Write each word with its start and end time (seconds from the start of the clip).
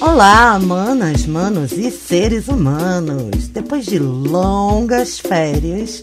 Olá, 0.00 0.58
manas, 0.58 1.26
manos 1.26 1.72
e 1.72 1.90
seres 1.90 2.48
humanos! 2.48 3.48
Depois 3.48 3.84
de 3.84 3.98
longas 3.98 5.20
férias, 5.20 6.02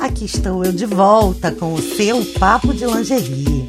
aqui 0.00 0.24
estou 0.24 0.64
eu 0.64 0.72
de 0.72 0.86
volta 0.86 1.52
com 1.52 1.74
o 1.74 1.82
seu 1.82 2.24
Papo 2.38 2.72
de 2.72 2.86
Lingerie. 2.86 3.63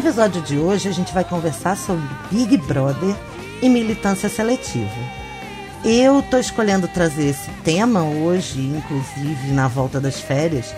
Episódio 0.00 0.40
de 0.40 0.56
hoje, 0.56 0.88
a 0.88 0.92
gente 0.92 1.12
vai 1.12 1.22
conversar 1.22 1.76
sobre 1.76 2.02
Big 2.30 2.56
Brother 2.56 3.14
e 3.60 3.68
militância 3.68 4.30
seletiva. 4.30 4.88
Eu 5.84 6.22
tô 6.22 6.38
escolhendo 6.38 6.88
trazer 6.88 7.28
esse 7.28 7.50
tema 7.62 8.02
hoje, 8.02 8.60
inclusive 8.60 9.52
na 9.52 9.68
volta 9.68 10.00
das 10.00 10.18
férias, 10.18 10.74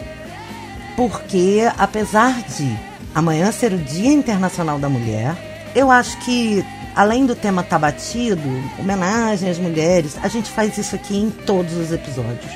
porque 0.97 1.61
apesar 1.78 2.43
de 2.43 2.77
amanhã 3.15 3.53
ser 3.53 3.73
o 3.73 3.78
Dia 3.78 4.12
Internacional 4.12 4.81
da 4.81 4.89
Mulher, 4.89 5.37
eu 5.73 5.89
acho 5.89 6.19
que 6.19 6.65
além 6.93 7.25
do 7.25 7.37
tema 7.37 7.62
estar 7.62 7.78
batido, 7.78 8.43
homenagem 8.77 9.48
às 9.48 9.59
mulheres, 9.59 10.19
a 10.20 10.27
gente 10.27 10.50
faz 10.50 10.77
isso 10.77 10.97
aqui 10.97 11.17
em 11.17 11.31
todos 11.31 11.75
os 11.75 11.93
episódios. 11.93 12.50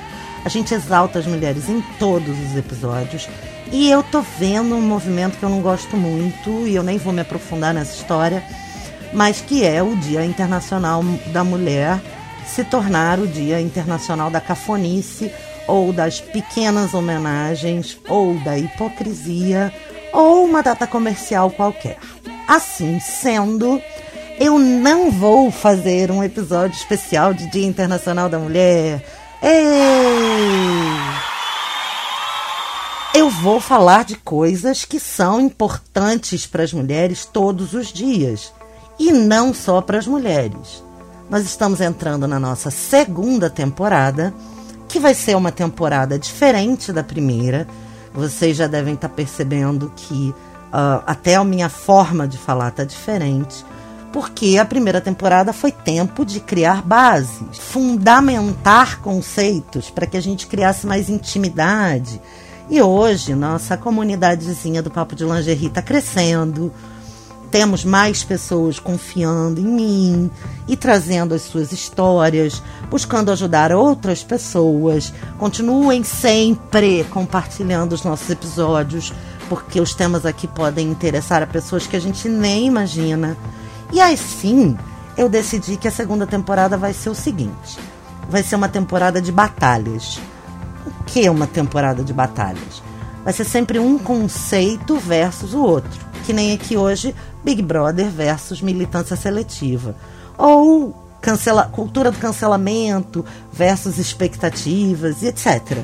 A 0.46 0.48
gente 0.48 0.72
exalta 0.72 1.18
as 1.18 1.26
mulheres 1.26 1.68
em 1.68 1.80
todos 1.98 2.38
os 2.38 2.56
episódios. 2.56 3.28
E 3.72 3.90
eu 3.90 4.00
tô 4.04 4.20
vendo 4.20 4.76
um 4.76 4.80
movimento 4.80 5.36
que 5.38 5.42
eu 5.42 5.48
não 5.48 5.60
gosto 5.60 5.96
muito, 5.96 6.68
e 6.68 6.76
eu 6.76 6.84
nem 6.84 6.98
vou 6.98 7.12
me 7.12 7.22
aprofundar 7.22 7.74
nessa 7.74 7.96
história, 7.96 8.44
mas 9.12 9.40
que 9.40 9.64
é 9.64 9.82
o 9.82 9.96
Dia 9.96 10.24
Internacional 10.24 11.02
da 11.32 11.42
Mulher 11.42 12.00
se 12.46 12.62
tornar 12.62 13.18
o 13.18 13.26
Dia 13.26 13.60
Internacional 13.60 14.30
da 14.30 14.40
Cafonice, 14.40 15.32
ou 15.66 15.92
das 15.92 16.20
pequenas 16.20 16.94
homenagens, 16.94 17.98
ou 18.08 18.38
da 18.38 18.56
hipocrisia, 18.56 19.74
ou 20.12 20.44
uma 20.44 20.62
data 20.62 20.86
comercial 20.86 21.50
qualquer. 21.50 21.98
Assim 22.46 23.00
sendo, 23.00 23.82
eu 24.38 24.60
não 24.60 25.10
vou 25.10 25.50
fazer 25.50 26.12
um 26.12 26.22
episódio 26.22 26.76
especial 26.76 27.34
de 27.34 27.50
Dia 27.50 27.66
Internacional 27.66 28.28
da 28.28 28.38
Mulher. 28.38 29.02
Ei! 29.42 29.76
Eu 33.14 33.30
vou 33.30 33.60
falar 33.60 34.04
de 34.04 34.16
coisas 34.16 34.84
que 34.84 35.00
são 35.00 35.40
importantes 35.40 36.46
para 36.46 36.62
as 36.62 36.72
mulheres 36.72 37.24
todos 37.24 37.72
os 37.72 37.92
dias. 37.92 38.52
E 38.98 39.12
não 39.12 39.54
só 39.54 39.80
para 39.80 39.98
as 39.98 40.06
mulheres. 40.06 40.84
Nós 41.28 41.44
estamos 41.44 41.80
entrando 41.80 42.28
na 42.28 42.38
nossa 42.38 42.70
segunda 42.70 43.50
temporada, 43.50 44.32
que 44.88 45.00
vai 45.00 45.14
ser 45.14 45.36
uma 45.36 45.50
temporada 45.50 46.18
diferente 46.18 46.92
da 46.92 47.02
primeira. 47.02 47.66
Vocês 48.14 48.56
já 48.56 48.66
devem 48.66 48.94
estar 48.94 49.08
percebendo 49.08 49.92
que 49.96 50.34
ah, 50.72 51.02
até 51.06 51.36
a 51.36 51.44
minha 51.44 51.68
forma 51.68 52.28
de 52.28 52.38
falar 52.38 52.68
está 52.68 52.84
diferente. 52.84 53.64
Porque 54.12 54.56
a 54.58 54.64
primeira 54.64 55.00
temporada 55.00 55.52
foi 55.52 55.70
tempo 55.70 56.24
de 56.24 56.40
criar 56.40 56.82
bases, 56.82 57.58
fundamentar 57.58 59.00
conceitos 59.00 59.90
para 59.90 60.06
que 60.06 60.16
a 60.16 60.22
gente 60.22 60.46
criasse 60.46 60.86
mais 60.86 61.10
intimidade. 61.10 62.20
E 62.68 62.82
hoje, 62.82 63.34
nossa 63.34 63.76
comunidadezinha 63.76 64.82
do 64.82 64.90
Papo 64.90 65.14
de 65.14 65.24
Lingerie 65.24 65.68
está 65.68 65.80
crescendo. 65.80 66.72
Temos 67.50 67.84
mais 67.84 68.24
pessoas 68.24 68.80
confiando 68.80 69.60
em 69.60 69.64
mim 69.64 70.30
e 70.66 70.76
trazendo 70.76 71.32
as 71.32 71.42
suas 71.42 71.70
histórias, 71.70 72.60
buscando 72.90 73.30
ajudar 73.30 73.70
outras 73.72 74.24
pessoas. 74.24 75.12
Continuem 75.38 76.02
sempre 76.02 77.04
compartilhando 77.04 77.92
os 77.92 78.02
nossos 78.02 78.28
episódios, 78.28 79.12
porque 79.48 79.80
os 79.80 79.94
temas 79.94 80.26
aqui 80.26 80.48
podem 80.48 80.90
interessar 80.90 81.40
a 81.42 81.46
pessoas 81.46 81.86
que 81.86 81.94
a 81.94 82.00
gente 82.00 82.28
nem 82.28 82.66
imagina. 82.66 83.36
E 83.92 84.00
assim, 84.00 84.76
eu 85.16 85.28
decidi 85.28 85.76
que 85.76 85.88
a 85.88 85.90
segunda 85.90 86.26
temporada 86.26 86.76
vai 86.76 86.92
ser 86.92 87.10
o 87.10 87.14
seguinte: 87.14 87.78
vai 88.28 88.42
ser 88.42 88.56
uma 88.56 88.68
temporada 88.68 89.20
de 89.20 89.32
batalhas. 89.32 90.20
O 90.86 91.04
que 91.04 91.26
é 91.26 91.30
uma 91.30 91.46
temporada 91.46 92.02
de 92.02 92.12
batalhas? 92.12 92.82
Vai 93.24 93.32
ser 93.32 93.44
sempre 93.44 93.78
um 93.78 93.98
conceito 93.98 94.98
versus 94.98 95.52
o 95.52 95.60
outro. 95.60 96.06
Que 96.24 96.32
nem 96.32 96.52
aqui 96.52 96.76
hoje, 96.76 97.14
Big 97.42 97.62
Brother 97.62 98.08
versus 98.08 98.60
militância 98.60 99.16
seletiva. 99.16 99.96
Ou 100.36 100.94
cancela, 101.20 101.64
cultura 101.64 102.10
do 102.10 102.18
cancelamento 102.18 103.24
versus 103.52 103.98
expectativas 103.98 105.22
e 105.22 105.26
etc. 105.26 105.78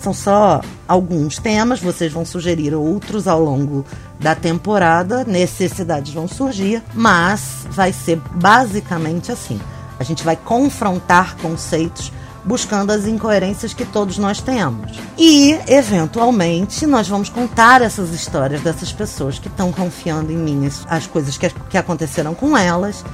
São 0.00 0.14
só 0.14 0.60
alguns 0.86 1.38
temas, 1.38 1.80
vocês 1.80 2.12
vão 2.12 2.24
sugerir 2.24 2.72
outros 2.74 3.26
ao 3.26 3.40
longo 3.42 3.84
da 4.20 4.34
temporada, 4.34 5.24
necessidades 5.24 6.12
vão 6.12 6.28
surgir, 6.28 6.82
mas 6.94 7.66
vai 7.70 7.92
ser 7.92 8.20
basicamente 8.34 9.32
assim. 9.32 9.60
A 9.98 10.04
gente 10.04 10.22
vai 10.22 10.36
confrontar 10.36 11.36
conceitos 11.38 12.12
buscando 12.44 12.92
as 12.92 13.04
incoerências 13.06 13.74
que 13.74 13.84
todos 13.84 14.16
nós 14.16 14.40
temos. 14.40 14.92
E, 15.18 15.58
eventualmente, 15.66 16.86
nós 16.86 17.06
vamos 17.08 17.28
contar 17.28 17.82
essas 17.82 18.10
histórias 18.14 18.62
dessas 18.62 18.92
pessoas 18.92 19.38
que 19.38 19.48
estão 19.48 19.70
confiando 19.72 20.32
em 20.32 20.36
mim, 20.36 20.64
as- 20.66 20.86
as 20.88 21.06
coisas 21.06 21.36
que, 21.36 21.50
que 21.68 21.76
aconteceram 21.76 22.34
com 22.34 22.56
elas, 22.56 23.04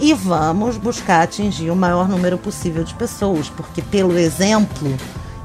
e 0.00 0.14
vamos 0.14 0.78
buscar 0.78 1.22
atingir 1.22 1.70
o 1.70 1.76
maior 1.76 2.08
número 2.08 2.38
possível 2.38 2.82
de 2.82 2.94
pessoas, 2.94 3.48
porque 3.50 3.82
pelo 3.82 4.18
exemplo 4.18 4.96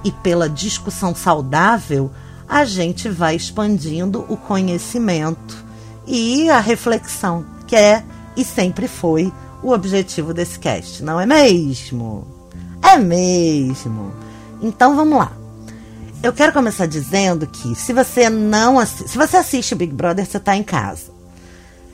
e 0.05 0.11
pela 0.11 0.47
discussão 0.47 1.13
saudável, 1.13 2.09
a 2.47 2.63
gente 2.63 3.09
vai 3.09 3.35
expandindo 3.35 4.23
o 4.29 4.37
conhecimento 4.37 5.65
e 6.07 6.47
a 6.49 6.59
reflexão, 6.59 7.43
que 7.67 7.75
é 7.75 8.03
e 8.37 8.45
sempre 8.45 8.87
foi 8.87 9.33
o 9.63 9.71
objetivo 9.71 10.33
desse 10.33 10.59
cast, 10.59 11.03
não 11.03 11.19
é 11.19 11.25
mesmo? 11.25 12.27
É 12.83 12.97
mesmo. 12.97 14.13
Então 14.61 14.95
vamos 14.95 15.17
lá. 15.17 15.31
Eu 16.21 16.31
quero 16.33 16.53
começar 16.53 16.85
dizendo 16.85 17.47
que 17.47 17.73
se 17.75 17.91
você 17.91 18.29
não 18.29 18.77
assi- 18.79 19.07
se 19.07 19.17
você 19.17 19.37
assiste 19.37 19.73
o 19.73 19.77
Big 19.77 19.93
Brother, 19.93 20.25
você 20.25 20.37
está 20.37 20.55
em 20.55 20.63
casa. 20.63 21.11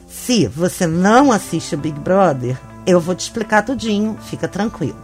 Se 0.10 0.48
você 0.48 0.86
não 0.86 1.32
assiste 1.32 1.76
o 1.76 1.78
Big 1.78 1.98
Brother, 2.00 2.60
eu 2.86 3.00
vou 3.00 3.16
te 3.16 3.22
explicar 3.22 3.62
tudinho, 3.64 4.18
fica 4.30 4.48
tranquilo. 4.48 5.00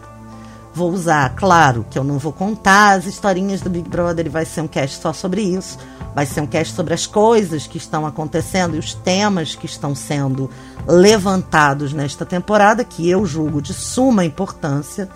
Vou 0.78 0.92
usar, 0.92 1.34
claro, 1.36 1.88
que 1.90 1.98
eu 1.98 2.04
não 2.04 2.20
vou 2.20 2.32
contar 2.32 3.00
as 3.00 3.08
historinhas 3.08 3.62
do 3.62 3.68
Big 3.68 3.90
Brother 3.90 4.28
e 4.28 4.30
vai 4.30 4.46
ser 4.46 4.62
um 4.62 4.68
cast 4.68 5.02
só 5.02 5.12
sobre 5.12 5.42
isso. 5.42 5.76
Vai 6.14 6.24
ser 6.28 6.40
um 6.40 6.46
cast 6.46 6.76
sobre 6.76 6.94
as 6.94 7.08
coisas 7.08 7.66
que 7.66 7.80
estão 7.80 8.06
acontecendo 8.06 8.76
e 8.76 8.80
os 8.80 8.94
temas 8.94 9.56
que 9.56 9.66
estão 9.66 9.96
sendo 9.96 10.52
levantados 10.86 11.94
nesta 11.94 12.28
temporada, 12.28 12.84
que 12.84 13.10
eu 13.10 13.26
julgo 13.26 13.60
de 13.60 13.74
suma 13.74 14.24
importância. 14.24 15.10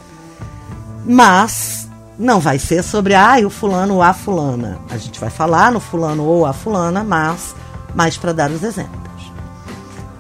Mas 1.05 1.87
não 2.17 2.39
vai 2.39 2.57
ser 2.57 2.81
sobre 2.81 3.13
ah, 3.13 3.35
o 3.45 3.49
fulano 3.51 3.93
ou 3.93 4.01
a 4.01 4.13
fulana. 4.15 4.79
A 4.89 4.97
gente 4.97 5.19
vai 5.19 5.29
falar 5.29 5.71
no 5.71 5.79
fulano 5.79 6.23
ou 6.23 6.43
a 6.43 6.53
fulana, 6.53 7.03
mas 7.03 7.53
mais 7.93 8.17
para 8.17 8.33
dar 8.33 8.49
os 8.49 8.63
exemplos. 8.63 9.31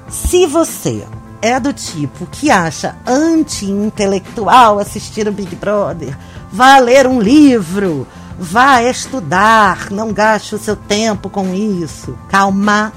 Se 0.07 0.45
você 0.45 1.03
é 1.41 1.59
do 1.59 1.73
tipo 1.73 2.25
que 2.27 2.51
acha 2.51 2.95
anti-intelectual 3.05 4.79
assistir 4.79 5.27
o 5.27 5.31
Big 5.31 5.55
Brother, 5.55 6.17
vá 6.51 6.77
ler 6.77 7.07
um 7.07 7.19
livro, 7.19 8.07
vá 8.37 8.83
estudar, 8.83 9.89
não 9.89 10.13
gaste 10.13 10.55
o 10.55 10.59
seu 10.59 10.75
tempo 10.75 11.29
com 11.29 11.53
isso. 11.53 12.17
Calma, 12.29 12.93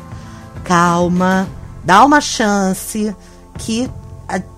calma, 0.62 1.48
dá 1.82 2.04
uma 2.04 2.20
chance 2.20 3.14
que 3.58 3.90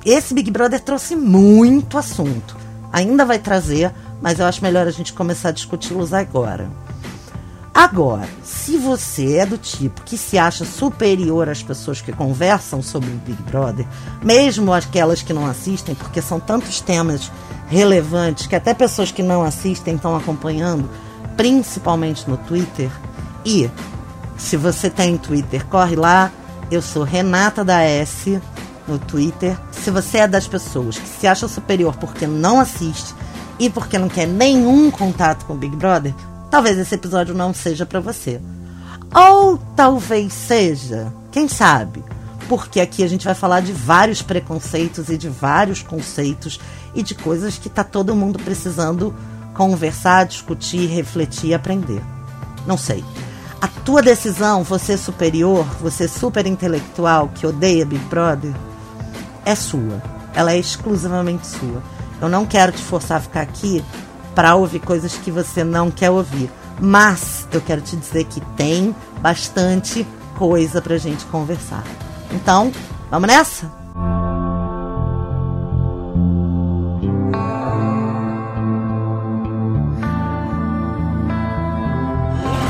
esse 0.04 0.34
Big 0.34 0.50
Brother 0.50 0.80
trouxe 0.80 1.14
muito 1.14 1.98
assunto. 1.98 2.56
Ainda 2.92 3.24
vai 3.24 3.38
trazer, 3.38 3.92
mas 4.20 4.38
eu 4.38 4.46
acho 4.46 4.62
melhor 4.62 4.86
a 4.86 4.90
gente 4.90 5.12
começar 5.12 5.50
a 5.50 5.52
discuti-los 5.52 6.12
agora. 6.12 6.70
Agora, 7.76 8.26
se 8.42 8.78
você 8.78 9.36
é 9.36 9.44
do 9.44 9.58
tipo 9.58 10.00
que 10.00 10.16
se 10.16 10.38
acha 10.38 10.64
superior 10.64 11.46
às 11.46 11.62
pessoas 11.62 12.00
que 12.00 12.10
conversam 12.10 12.80
sobre 12.80 13.10
o 13.10 13.16
Big 13.16 13.42
Brother, 13.42 13.86
mesmo 14.22 14.72
aquelas 14.72 15.20
que 15.20 15.34
não 15.34 15.46
assistem, 15.46 15.94
porque 15.94 16.22
são 16.22 16.40
tantos 16.40 16.80
temas 16.80 17.30
relevantes 17.68 18.46
que 18.46 18.56
até 18.56 18.72
pessoas 18.72 19.12
que 19.12 19.22
não 19.22 19.44
assistem 19.44 19.96
estão 19.96 20.16
acompanhando, 20.16 20.88
principalmente 21.36 22.26
no 22.26 22.38
Twitter, 22.38 22.90
e 23.44 23.70
se 24.38 24.56
você 24.56 24.88
tem 24.88 25.18
Twitter, 25.18 25.66
corre 25.66 25.96
lá. 25.96 26.32
Eu 26.70 26.80
sou 26.80 27.02
Renata 27.02 27.62
da 27.62 27.82
S 27.82 28.40
no 28.88 28.98
Twitter. 28.98 29.54
Se 29.70 29.90
você 29.90 30.18
é 30.18 30.26
das 30.26 30.48
pessoas 30.48 30.98
que 30.98 31.06
se 31.06 31.26
acha 31.26 31.46
superior 31.46 31.94
porque 31.96 32.26
não 32.26 32.58
assiste 32.58 33.14
e 33.58 33.68
porque 33.68 33.98
não 33.98 34.08
quer 34.08 34.26
nenhum 34.26 34.90
contato 34.90 35.44
com 35.44 35.52
o 35.52 35.56
Big 35.56 35.76
Brother, 35.76 36.14
talvez 36.50 36.78
esse 36.78 36.94
episódio 36.94 37.34
não 37.34 37.52
seja 37.52 37.86
para 37.86 38.00
você. 38.00 38.40
Ou 39.14 39.58
talvez 39.76 40.32
seja, 40.32 41.12
quem 41.30 41.48
sabe? 41.48 42.04
Porque 42.48 42.80
aqui 42.80 43.02
a 43.02 43.08
gente 43.08 43.24
vai 43.24 43.34
falar 43.34 43.60
de 43.60 43.72
vários 43.72 44.22
preconceitos 44.22 45.08
e 45.08 45.16
de 45.16 45.28
vários 45.28 45.82
conceitos 45.82 46.60
e 46.94 47.02
de 47.02 47.14
coisas 47.14 47.58
que 47.58 47.68
tá 47.68 47.82
todo 47.82 48.14
mundo 48.14 48.38
precisando 48.38 49.14
conversar, 49.54 50.26
discutir, 50.26 50.86
refletir 50.86 51.50
e 51.50 51.54
aprender. 51.54 52.02
Não 52.66 52.76
sei. 52.76 53.04
A 53.60 53.68
tua 53.68 54.02
decisão, 54.02 54.62
você 54.62 54.96
superior, 54.96 55.64
você 55.80 56.06
super 56.06 56.46
intelectual 56.46 57.30
que 57.34 57.46
odeia 57.46 57.86
Big 57.86 58.04
Brother, 58.04 58.52
é 59.44 59.54
sua. 59.54 60.02
Ela 60.34 60.52
é 60.52 60.58
exclusivamente 60.58 61.46
sua. 61.46 61.82
Eu 62.20 62.28
não 62.28 62.44
quero 62.44 62.72
te 62.72 62.82
forçar 62.82 63.18
a 63.18 63.20
ficar 63.20 63.40
aqui 63.40 63.82
para 64.36 64.54
ouvir 64.54 64.80
coisas 64.80 65.14
que 65.14 65.30
você 65.30 65.64
não 65.64 65.90
quer 65.90 66.10
ouvir. 66.10 66.50
Mas 66.78 67.48
eu 67.50 67.60
quero 67.62 67.80
te 67.80 67.96
dizer 67.96 68.24
que 68.24 68.38
tem 68.54 68.94
bastante 69.22 70.06
coisa 70.36 70.82
pra 70.82 70.98
gente 70.98 71.24
conversar. 71.24 71.82
Então, 72.30 72.70
vamos 73.10 73.26
nessa? 73.26 73.72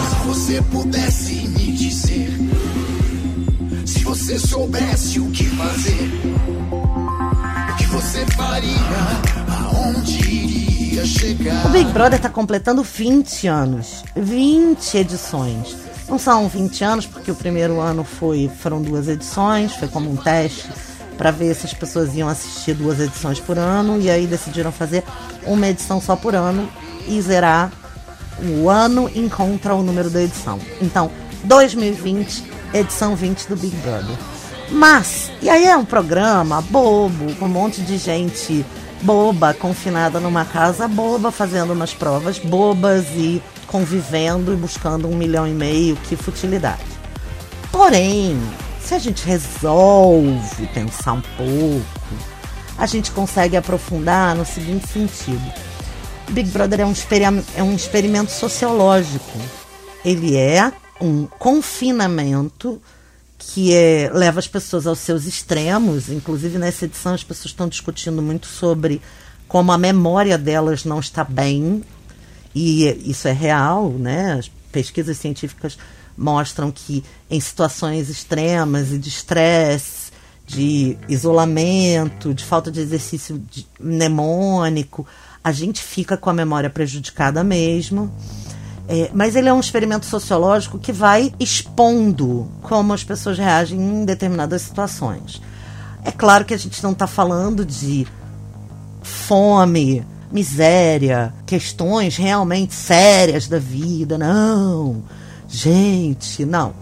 Se 0.09 0.25
você 0.25 0.63
pudesse 0.71 1.49
me 1.49 1.73
dizer, 1.73 2.31
se 3.85 4.05
você 4.05 4.39
soubesse 4.39 5.19
o 5.19 5.29
que 5.33 5.45
fazer, 5.47 6.13
o 7.73 7.77
que 7.77 7.87
você 7.87 8.25
faria, 8.37 8.73
aonde 9.49 10.19
iria? 10.19 10.56
O 11.65 11.69
Big 11.69 11.93
Brother 11.93 12.17
está 12.17 12.31
completando 12.31 12.83
20 12.83 13.47
anos. 13.47 14.03
20 14.17 14.97
edições. 14.97 15.77
Não 16.09 16.19
são 16.19 16.49
20 16.49 16.85
anos, 16.85 17.07
porque 17.07 17.31
o 17.31 17.35
primeiro 17.35 17.81
ano 17.81 18.03
foi 18.03 18.51
foram 18.63 18.81
duas 18.81 19.07
edições, 19.07 19.75
foi 19.75 19.89
como 19.89 20.11
um 20.11 20.17
teste 20.17 20.71
para 21.19 21.31
ver 21.31 21.55
se 21.55 21.67
as 21.67 21.75
pessoas 21.75 22.15
iam 22.15 22.29
assistir 22.29 22.75
duas 22.75 22.99
edições 22.99 23.39
por 23.39 23.59
ano, 23.59 24.01
e 24.01 24.09
aí 24.09 24.27
decidiram 24.27 24.73
fazer 24.73 25.05
uma 25.45 25.69
edição 25.69 26.01
só 26.01 26.17
por 26.17 26.35
ano 26.35 26.67
e 27.07 27.21
zerar 27.21 27.71
o 28.39 28.71
ano 28.71 29.11
encontra 29.15 29.75
o 29.75 29.83
número 29.83 30.09
da 30.09 30.23
edição. 30.23 30.59
Então, 30.81 31.11
2020, 31.45 32.43
edição 32.73 33.15
20 33.15 33.49
do 33.49 33.57
Big 33.57 33.77
Brother. 33.77 34.17
Mas, 34.71 35.31
e 35.43 35.51
aí 35.51 35.67
é 35.67 35.77
um 35.77 35.85
programa 35.85 36.63
bobo, 36.63 37.35
com 37.37 37.45
um 37.45 37.49
monte 37.49 37.83
de 37.83 37.99
gente 37.99 38.65
boba, 39.03 39.55
confinada 39.55 40.21
numa 40.21 40.45
casa 40.45 40.89
boba, 40.89 41.31
fazendo 41.31 41.73
umas 41.73 41.95
provas 41.95 42.39
bobas 42.39 43.07
e 43.15 43.43
convivendo 43.67 44.53
e 44.53 44.57
buscando 44.57 45.09
um 45.09 45.17
milhão 45.17 45.47
e 45.47 45.53
meio, 45.53 45.97
que 45.97 46.17
futilidade. 46.17 46.85
Porém, 47.71 48.41
se 48.81 48.95
a 48.95 48.99
gente 48.99 49.27
resolve 49.27 50.67
pensar 50.73 51.13
um 51.13 51.23
pouco, 51.37 51.85
a 52.79 52.87
gente 52.87 53.11
consegue 53.11 53.57
aprofundar 53.57 54.35
no 54.35 54.47
seguinte 54.47 54.87
sentido. 54.87 55.53
O 56.29 56.33
Big 56.33 56.51
Brother 56.51 56.81
é 56.81 56.87
um, 56.87 56.95
é 57.57 57.63
um 57.63 57.75
experimento 57.75 58.31
sociológico. 58.31 59.39
Ele 60.05 60.37
é 60.37 60.73
um 61.01 61.27
confinamento 61.27 62.81
que 63.49 63.73
é, 63.73 64.11
leva 64.13 64.39
as 64.39 64.49
pessoas 64.49 64.87
aos 64.87 64.99
seus 64.99 65.25
extremos. 65.25 66.09
Inclusive, 66.09 66.59
nessa 66.59 66.85
edição, 66.85 67.15
as 67.15 67.23
pessoas 67.23 67.47
estão 67.47 67.69
discutindo 67.69 68.21
muito 68.21 68.47
sobre 68.47 69.01
como 69.47 69.71
a 69.71 69.79
memória 69.79 70.37
delas 70.37 70.85
não 70.85 70.99
está 70.99 71.23
bem. 71.23 71.83
E 72.55 72.85
isso 73.09 73.29
é 73.29 73.33
real, 73.33 73.91
né? 73.91 74.33
As 74.33 74.51
pesquisas 74.73 75.17
científicas 75.19 75.79
mostram 76.17 76.73
que 76.73 77.05
em 77.31 77.39
situações 77.39 78.09
extremas 78.09 78.91
e 78.91 78.99
de 78.99 79.09
estresse, 79.09 80.11
de 80.47 80.97
isolamento, 81.09 82.35
de 82.35 82.45
falta 82.45 82.71
de 82.71 82.81
exercício 82.81 83.43
mnemônico, 83.79 85.07
a 85.45 85.53
gente 85.53 85.83
fica 85.83 86.17
com 86.17 86.31
a 86.31 86.35
memória 86.35 86.71
prejudicada 86.71 87.45
mesmo. 87.45 88.13
É, 88.89 89.11
mas 89.13 89.35
ele 89.35 89.49
é 89.49 89.53
um 89.53 89.61
experimento 89.61 90.07
sociológico 90.07 90.79
que 90.79 90.93
vai 90.93 91.33
expondo 91.41 92.49
como 92.63 92.93
as 92.93 93.03
pessoas 93.03 93.37
reagem 93.37 93.81
em 93.81 94.05
determinadas 94.05 94.63
situações. 94.63 95.41
É 96.05 96.13
claro 96.13 96.45
que 96.45 96.55
a 96.55 96.57
gente 96.57 96.83
não 96.83 96.93
está 96.93 97.07
falando 97.07 97.65
de 97.65 98.07
fome, 99.03 100.07
miséria, 100.31 101.35
questões 101.45 102.17
realmente 102.17 102.75
sérias 102.75 103.49
da 103.49 103.59
vida, 103.59 104.17
não. 104.17 105.03
Gente, 105.49 106.45
não. 106.45 106.73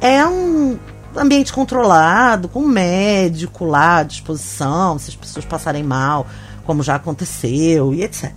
É 0.00 0.26
um 0.26 0.78
ambiente 1.14 1.52
controlado, 1.52 2.48
com 2.48 2.60
um 2.60 2.68
médico 2.68 3.66
lá 3.66 3.98
à 3.98 4.02
disposição, 4.02 4.98
se 4.98 5.10
as 5.10 5.16
pessoas 5.16 5.44
passarem 5.44 5.82
mal 5.82 6.26
como 6.64 6.82
já 6.82 6.96
aconteceu 6.96 7.94
e 7.94 8.02
etc. 8.02 8.32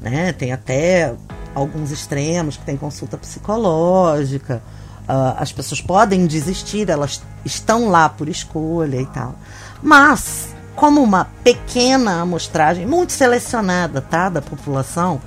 Né? 0.00 0.32
Tem 0.32 0.52
até 0.52 1.14
alguns 1.56 1.90
extremos 1.90 2.58
que 2.58 2.64
tem 2.66 2.76
consulta 2.76 3.16
psicológica. 3.16 4.62
Uh, 5.08 5.34
as 5.38 5.52
pessoas 5.52 5.80
podem 5.80 6.26
desistir, 6.26 6.90
elas 6.90 7.22
estão 7.46 7.88
lá 7.88 8.10
por 8.10 8.28
escolha 8.28 9.00
e 9.00 9.06
tal. 9.06 9.34
Mas, 9.82 10.54
como 10.74 11.02
uma 11.02 11.28
pequena 11.42 12.20
amostragem, 12.20 12.84
muito 12.84 13.12
selecionada, 13.14 14.02
tá? 14.02 14.28
Da 14.28 14.42
população, 14.42 15.18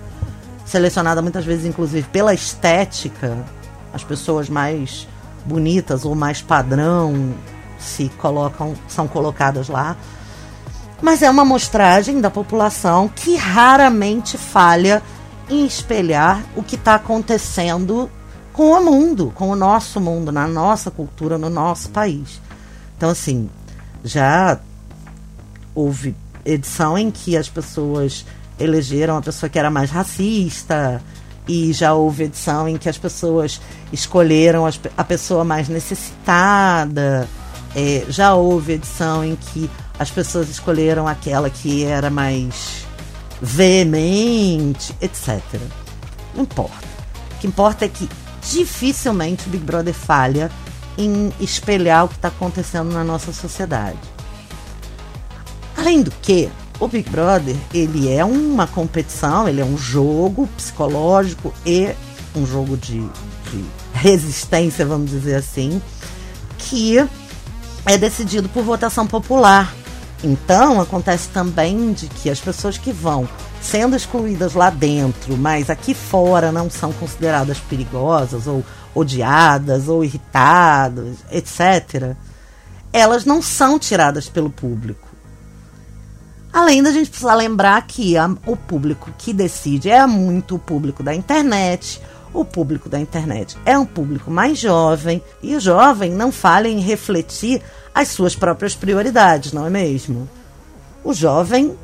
selecionada 0.66 1.20
muitas 1.20 1.46
vezes, 1.46 1.66
inclusive, 1.66 2.08
pela 2.10 2.32
estética, 2.32 3.44
as 3.92 4.04
pessoas 4.04 4.50
mais 4.50 5.08
bonitas 5.46 6.06
ou 6.06 6.14
mais 6.14 6.44
padrão 6.44 7.34
se 7.80 8.08
colocam, 8.20 8.76
são 8.88 9.08
colocadas 9.08 9.68
lá 9.68 9.98
mas 11.02 11.22
é 11.22 11.30
uma 11.30 11.44
amostragem 11.44 12.20
da 12.20 12.30
população 12.30 13.08
que 13.08 13.38
raramente 13.38 14.38
falha 14.38 15.02
em 15.50 15.66
espelhar 15.66 16.44
o 16.56 16.64
que 16.64 16.76
está 16.76 16.96
acontecendo 16.96 18.10
com 18.54 18.72
o 18.72 18.84
mundo, 18.84 19.32
com 19.36 19.50
o 19.50 19.56
nosso 19.56 20.00
mundo, 20.00 20.32
na 20.32 20.48
nossa 20.48 20.92
cultura, 20.92 21.38
no 21.38 21.50
nosso 21.50 21.90
país. 21.90 22.42
Então, 22.98 23.10
assim, 23.10 23.50
já 24.04 24.60
houve 25.74 26.16
edição 26.46 26.98
em 26.98 27.10
que 27.10 27.38
as 27.38 27.50
pessoas 27.50 28.26
elegeram 28.60 29.18
a 29.18 29.22
pessoa 29.22 29.50
que 29.50 29.58
era 29.58 29.72
mais 29.72 29.90
racista, 29.90 31.02
e 31.50 31.74
já 31.74 31.96
houve 31.96 32.26
edição 32.26 32.70
em 32.70 32.78
que 32.78 32.88
as 32.88 32.98
pessoas 32.98 33.60
escolheram 33.92 34.66
a 34.96 35.04
pessoa 35.04 35.44
mais 35.44 35.68
necessitada. 35.68 37.28
É, 37.76 38.06
já 38.08 38.36
houve 38.36 38.74
edição 38.74 39.26
em 39.26 39.36
que 39.36 39.68
as 39.98 40.12
pessoas 40.12 40.48
escolheram 40.48 41.08
aquela 41.08 41.50
que 41.50 41.84
era 41.84 42.12
mais 42.12 42.86
veemente, 43.42 44.96
etc. 45.02 45.42
Não 46.36 46.44
importa. 46.44 46.88
O 47.36 47.40
que 47.40 47.48
importa 47.48 47.86
é 47.86 47.90
que 47.90 48.10
dificilmente 48.42 49.48
o 49.48 49.50
Big 49.50 49.64
Brother 49.64 49.94
falha 49.94 50.52
em 50.98 51.32
espelhar 51.40 52.06
o 52.06 52.08
que 52.10 52.16
está 52.16 52.28
acontecendo 52.28 52.92
na 52.92 53.04
nossa 53.04 53.32
sociedade. 53.32 53.98
Além 55.78 56.02
do 56.02 56.12
que, 56.12 56.50
o 56.80 56.88
Big 56.88 57.10
Brother 57.10 57.56
ele 57.74 58.12
é 58.12 58.24
uma 58.24 58.68
competição, 58.68 59.48
ele 59.48 59.62
é 59.62 59.66
um 59.66 59.78
jogo 59.78 60.48
psicológico 60.56 61.54
e 61.66 61.90
um 62.36 62.46
jogo 62.46 62.78
de, 62.78 63.00
de 63.00 63.66
resistência, 63.94 64.86
vamos 64.86 65.10
dizer 65.10 65.36
assim, 65.36 65.82
que 66.58 66.98
é 67.86 67.98
decidido 67.98 68.48
por 68.50 68.64
votação 68.64 69.08
popular. 69.08 69.74
Então, 70.24 70.82
acontece 70.82 71.30
também 71.30 71.94
de 71.94 72.08
que 72.08 72.30
as 72.30 72.40
pessoas 72.40 72.78
que 72.78 72.92
vão 72.92 73.28
sendo 73.62 73.96
excluídas 73.96 74.54
lá 74.54 74.70
dentro, 74.70 75.38
mas 75.38 75.70
aqui 75.70 75.94
fora 75.94 76.52
não 76.52 76.70
são 76.70 76.92
consideradas 76.92 77.60
perigosas 77.60 78.48
ou 78.48 78.64
odiadas 78.94 79.88
ou 79.88 80.04
irritadas, 80.04 81.18
etc., 81.32 82.16
elas 82.92 83.24
não 83.24 83.42
são 83.42 83.78
tiradas 83.78 84.28
pelo 84.28 84.50
público. 84.50 85.08
Além 86.52 86.82
da 86.82 86.92
gente 86.92 87.10
precisar 87.10 87.36
lembrar 87.36 87.86
que 87.86 88.18
a, 88.18 88.28
o 88.46 88.58
público 88.58 89.12
que 89.18 89.32
decide 89.32 89.90
é 89.90 90.06
muito 90.08 90.56
o 90.56 90.60
público 90.60 91.04
da 91.04 91.14
internet, 91.14 92.02
o 92.34 92.46
público 92.46 92.88
da 92.90 93.00
internet 93.00 93.58
é 93.66 93.78
um 93.78 93.86
público 93.86 94.30
mais 94.30 94.58
jovem 94.58 95.22
e 95.42 95.56
o 95.56 95.60
jovem 95.60 96.12
não 96.12 96.32
falha 96.32 96.68
em 96.68 96.80
refletir 96.80 97.62
as 97.94 98.10
suas 98.10 98.36
próprias 98.36 98.76
prioridades, 98.76 99.52
não 99.52 99.66
é 99.66 99.70
mesmo? 99.70 100.30
O 101.04 101.14
jovem 101.14 101.76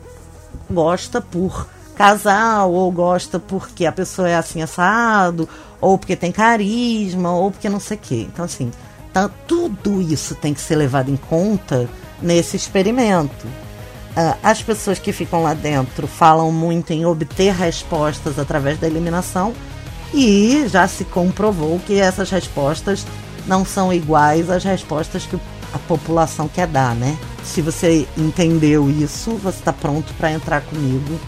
gosta 0.70 1.22
por 1.22 1.68
casal, 1.96 2.72
ou 2.72 2.92
gosta 2.92 3.40
porque 3.40 3.86
a 3.86 3.92
pessoa 3.92 4.30
é 4.30 4.36
assim 4.36 4.62
assado, 4.62 5.48
ou 5.80 5.98
porque 5.98 6.16
tem 6.16 6.32
carisma, 6.32 7.32
ou 7.34 7.52
porque 7.52 7.70
não 7.70 7.80
sei 7.80 7.98
o 7.98 8.00
quê. 8.00 8.28
Então, 8.32 8.46
assim, 8.46 8.72
tá, 9.14 9.30
tudo 9.48 10.02
isso 10.02 10.36
tem 10.36 10.54
que 10.54 10.62
ser 10.62 10.76
levado 10.76 11.10
em 11.10 11.16
conta 11.16 11.90
nesse 12.22 12.58
experimento. 12.58 13.48
Uh, 13.48 14.38
as 14.42 14.62
pessoas 14.62 14.98
que 14.98 15.12
ficam 15.12 15.44
lá 15.44 15.54
dentro 15.54 16.08
falam 16.08 16.52
muito 16.52 16.92
em 16.92 17.06
obter 17.06 17.54
respostas 17.54 18.40
através 18.40 18.80
da 18.80 18.88
eliminação, 18.88 19.54
e 20.16 20.66
já 20.70 20.88
se 20.88 21.04
comprovou 21.04 21.78
que 21.86 22.00
essas 22.00 22.30
respostas 22.30 23.06
não 23.46 23.66
são 23.66 23.92
iguais 23.92 24.50
às 24.50 24.64
respostas 24.64 25.26
que 25.26 25.38
a 25.74 25.80
população 25.80 26.48
quer 26.48 26.68
dar, 26.68 26.96
né? 26.96 27.18
Se 27.44 27.62
você 27.62 28.08
entendeu 28.18 28.90
isso, 28.90 29.32
você 29.32 29.60
está 29.60 29.74
pronto 29.74 30.14
para 30.14 30.32
entrar 30.32 30.62
comigo 30.62 31.20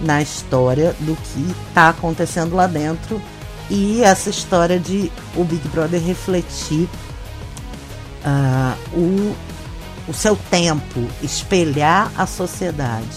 na 0.00 0.20
história 0.20 0.94
do 0.98 1.14
que 1.14 1.54
está 1.68 1.90
acontecendo 1.90 2.56
lá 2.56 2.66
dentro 2.66 3.22
e 3.70 4.02
essa 4.02 4.28
história 4.28 4.80
de 4.80 5.12
o 5.36 5.44
Big 5.44 5.66
Brother 5.68 6.02
refletir 6.02 6.88
uh, 8.24 8.98
o, 8.98 9.36
o 10.08 10.12
seu 10.12 10.36
tempo, 10.50 11.06
espelhar 11.22 12.10
a 12.18 12.26
sociedade. 12.26 13.16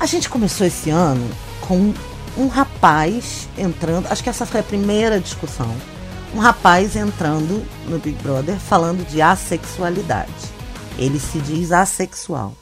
A 0.00 0.06
gente 0.06 0.30
começou 0.30 0.66
esse 0.66 0.88
ano 0.88 1.28
com 1.60 1.92
um 2.36 2.48
rapaz 2.48 3.48
entrando, 3.56 4.06
acho 4.08 4.22
que 4.22 4.28
essa 4.28 4.46
foi 4.46 4.60
a 4.60 4.64
primeira 4.64 5.20
discussão. 5.20 5.74
Um 6.34 6.38
rapaz 6.38 6.96
entrando 6.96 7.64
no 7.88 7.98
Big 7.98 8.20
Brother 8.22 8.58
falando 8.58 9.06
de 9.06 9.22
assexualidade. 9.22 10.32
Ele 10.98 11.20
se 11.20 11.38
diz 11.38 11.70
assexual. 11.70 12.54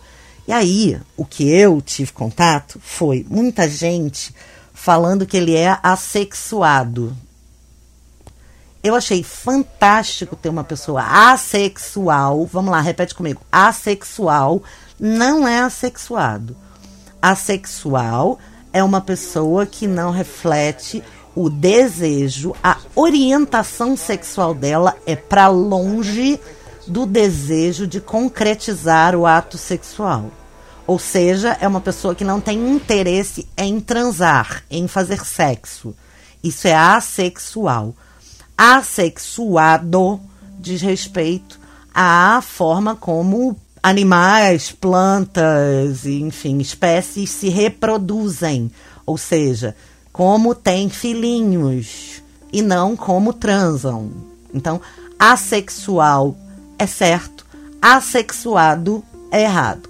E 0.47 0.52
aí, 0.52 1.00
o 1.17 1.25
que 1.25 1.49
eu 1.49 1.81
tive 1.81 2.12
contato 2.12 2.79
foi 2.83 3.25
muita 3.31 3.69
gente 3.69 4.35
falando 4.75 5.25
que 5.26 5.37
ele 5.37 5.57
é 5.57 5.79
assexuado. 5.83 7.17
Eu 8.83 8.95
achei 8.97 9.23
fantástico 9.23 10.35
ter 10.35 10.49
uma 10.49 10.64
pessoa 10.64 11.02
assexual. 11.33 12.45
Vamos 12.45 12.73
lá, 12.73 12.81
repete 12.81 13.14
comigo. 13.14 13.41
Assexual 13.50 14.62
não 14.99 15.47
é 15.47 15.61
assexuado. 15.61 16.57
Assexual 17.21 18.38
é 18.73 18.83
uma 18.83 19.00
pessoa 19.00 19.67
que 19.67 19.87
não 19.87 20.11
reflete 20.11 21.02
o 21.35 21.49
desejo, 21.49 22.55
a 22.62 22.76
orientação 22.95 23.97
sexual 23.97 24.55
dela 24.55 24.97
é 25.07 25.17
para 25.17 25.49
longe 25.49 26.38
do 26.87 27.07
desejo 27.07 27.87
de 27.87 28.00
concretizar 28.00 29.14
o 29.14 29.26
ato 29.26 29.57
sexual. 29.57 30.31
Ou 30.87 30.99
seja, 30.99 31.57
é 31.61 31.67
uma 31.67 31.81
pessoa 31.81 32.14
que 32.14 32.25
não 32.25 32.41
tem 32.41 32.71
interesse 32.71 33.49
em 33.57 33.81
transar, 33.81 34.62
em 34.71 34.87
fazer 34.87 35.25
sexo. 35.25 35.95
Isso 36.43 36.67
é 36.67 36.75
assexual. 36.75 37.95
Assexuado 38.59 40.21
diz 40.59 40.83
respeito 40.83 41.59
à 41.95 42.43
forma 42.43 42.95
como 42.95 43.57
animais, 43.83 44.71
plantas, 44.71 46.07
enfim, 46.07 46.59
espécies 46.59 47.31
se 47.31 47.49
reproduzem. 47.49 48.71
Ou 49.05 49.19
seja, 49.19 49.75
como 50.12 50.55
têm 50.55 50.89
filhinhos 50.89 52.23
e 52.53 52.62
não 52.62 52.95
como 52.95 53.33
transam. 53.33 54.11
Então, 54.55 54.81
assexual 55.19 56.37
é 56.79 56.87
certo, 56.87 57.47
assexuado 57.81 59.03
é 59.31 59.43
errado. 59.43 59.89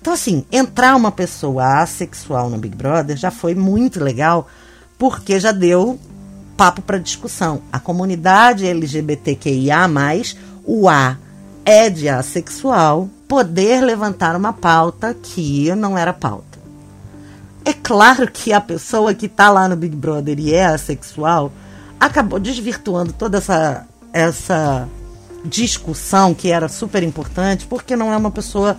Então, 0.00 0.12
assim, 0.12 0.44
entrar 0.50 0.96
uma 0.96 1.12
pessoa 1.12 1.80
assexual 1.80 2.50
no 2.50 2.58
Big 2.58 2.76
Brother 2.76 3.16
já 3.16 3.30
foi 3.30 3.54
muito 3.54 4.02
legal, 4.02 4.48
porque 4.98 5.38
já 5.38 5.52
deu 5.52 5.98
papo 6.56 6.82
para 6.82 6.98
discussão. 6.98 7.62
A 7.72 7.78
comunidade 7.78 8.66
LGBTQIA, 8.66 9.88
o 10.64 10.88
A 10.88 11.16
é 11.64 11.88
de 11.88 12.08
assexual, 12.08 13.08
poder 13.32 13.80
levantar 13.80 14.36
uma 14.36 14.52
pauta 14.52 15.14
que 15.14 15.74
não 15.74 15.96
era 15.96 16.12
pauta. 16.12 16.58
É 17.64 17.72
claro 17.72 18.30
que 18.30 18.52
a 18.52 18.60
pessoa 18.60 19.14
que 19.14 19.24
está 19.24 19.48
lá 19.48 19.66
no 19.66 19.74
Big 19.74 19.96
Brother 19.96 20.38
e 20.38 20.52
é 20.52 20.66
assexual 20.66 21.50
acabou 21.98 22.38
desvirtuando 22.38 23.10
toda 23.10 23.38
essa, 23.38 23.86
essa 24.12 24.86
discussão 25.46 26.34
que 26.34 26.50
era 26.50 26.68
super 26.68 27.02
importante, 27.02 27.64
porque 27.64 27.96
não 27.96 28.12
é 28.12 28.16
uma 28.18 28.30
pessoa 28.30 28.76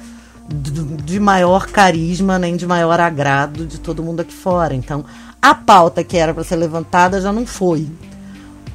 de 0.47 1.19
maior 1.19 1.65
carisma 1.65 2.37
nem 2.37 2.55
de 2.55 2.67
maior 2.67 2.99
agrado 2.99 3.65
de 3.65 3.79
todo 3.79 4.03
mundo 4.03 4.19
aqui 4.19 4.35
fora. 4.35 4.75
Então, 4.75 5.03
a 5.41 5.55
pauta 5.55 6.03
que 6.03 6.15
era 6.15 6.31
para 6.31 6.43
ser 6.43 6.57
levantada 6.57 7.19
já 7.19 7.33
não 7.33 7.47
foi. 7.47 7.89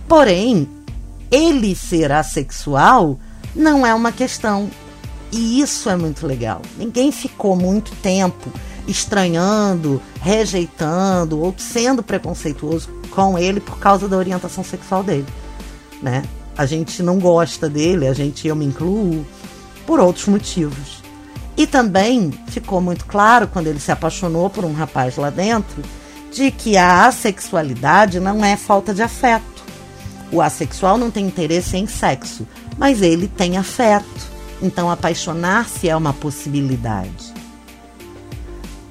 Porém, 0.09 0.69
ele 1.31 1.77
ser 1.77 2.11
assexual 2.11 3.17
não 3.55 3.87
é 3.87 3.95
uma 3.95 4.11
questão. 4.11 4.69
E 5.31 5.61
isso 5.61 5.91
é 5.91 5.97
muito 5.97 6.27
legal. 6.27 6.63
Ninguém 6.77 7.13
ficou 7.13 7.55
muito 7.55 7.95
tempo 7.97 8.51
estranhando, 8.87 10.01
rejeitando 10.21 11.41
ou 11.41 11.55
sendo 11.59 12.03
preconceituoso 12.03 12.89
com 13.11 13.39
ele 13.39 13.61
por 13.61 13.79
causa 13.79 14.09
da 14.09 14.17
orientação 14.17 14.65
sexual 14.65 15.03
dele, 15.03 15.27
né? 16.03 16.23
A 16.57 16.65
gente 16.65 17.03
não 17.03 17.19
gosta 17.19 17.69
dele, 17.69 18.07
a 18.07 18.15
gente 18.15 18.49
eu 18.49 18.57
me 18.57 18.65
incluo 18.65 19.25
por 19.87 20.01
outros 20.01 20.27
motivos. 20.27 21.03
E 21.57 21.67
também 21.67 22.33
ficou 22.47 22.81
muito 22.81 23.05
claro 23.05 23.49
quando 23.49 23.67
ele 23.67 23.81
se 23.81 23.93
apaixonou 23.93 24.49
por 24.49 24.65
um 24.65 24.73
rapaz 24.73 25.17
lá 25.17 25.29
dentro 25.29 25.83
de 26.33 26.51
que 26.51 26.77
a 26.77 27.07
assexualidade 27.07 28.21
não 28.21 28.45
é 28.45 28.57
falta 28.57 28.95
de 28.95 29.03
afeto. 29.03 29.65
O 30.31 30.41
assexual 30.41 30.97
não 30.99 31.11
tem 31.11 31.27
interesse 31.27 31.77
em 31.77 31.87
sexo, 31.87 32.47
mas 32.77 33.03
ele 33.03 33.27
tem 33.27 33.57
afeto. 33.57 34.28
Então 34.61 34.91
apaixonar-se 34.91 35.89
é 35.89 35.97
uma 35.97 36.13
possibilidade. 36.13 37.33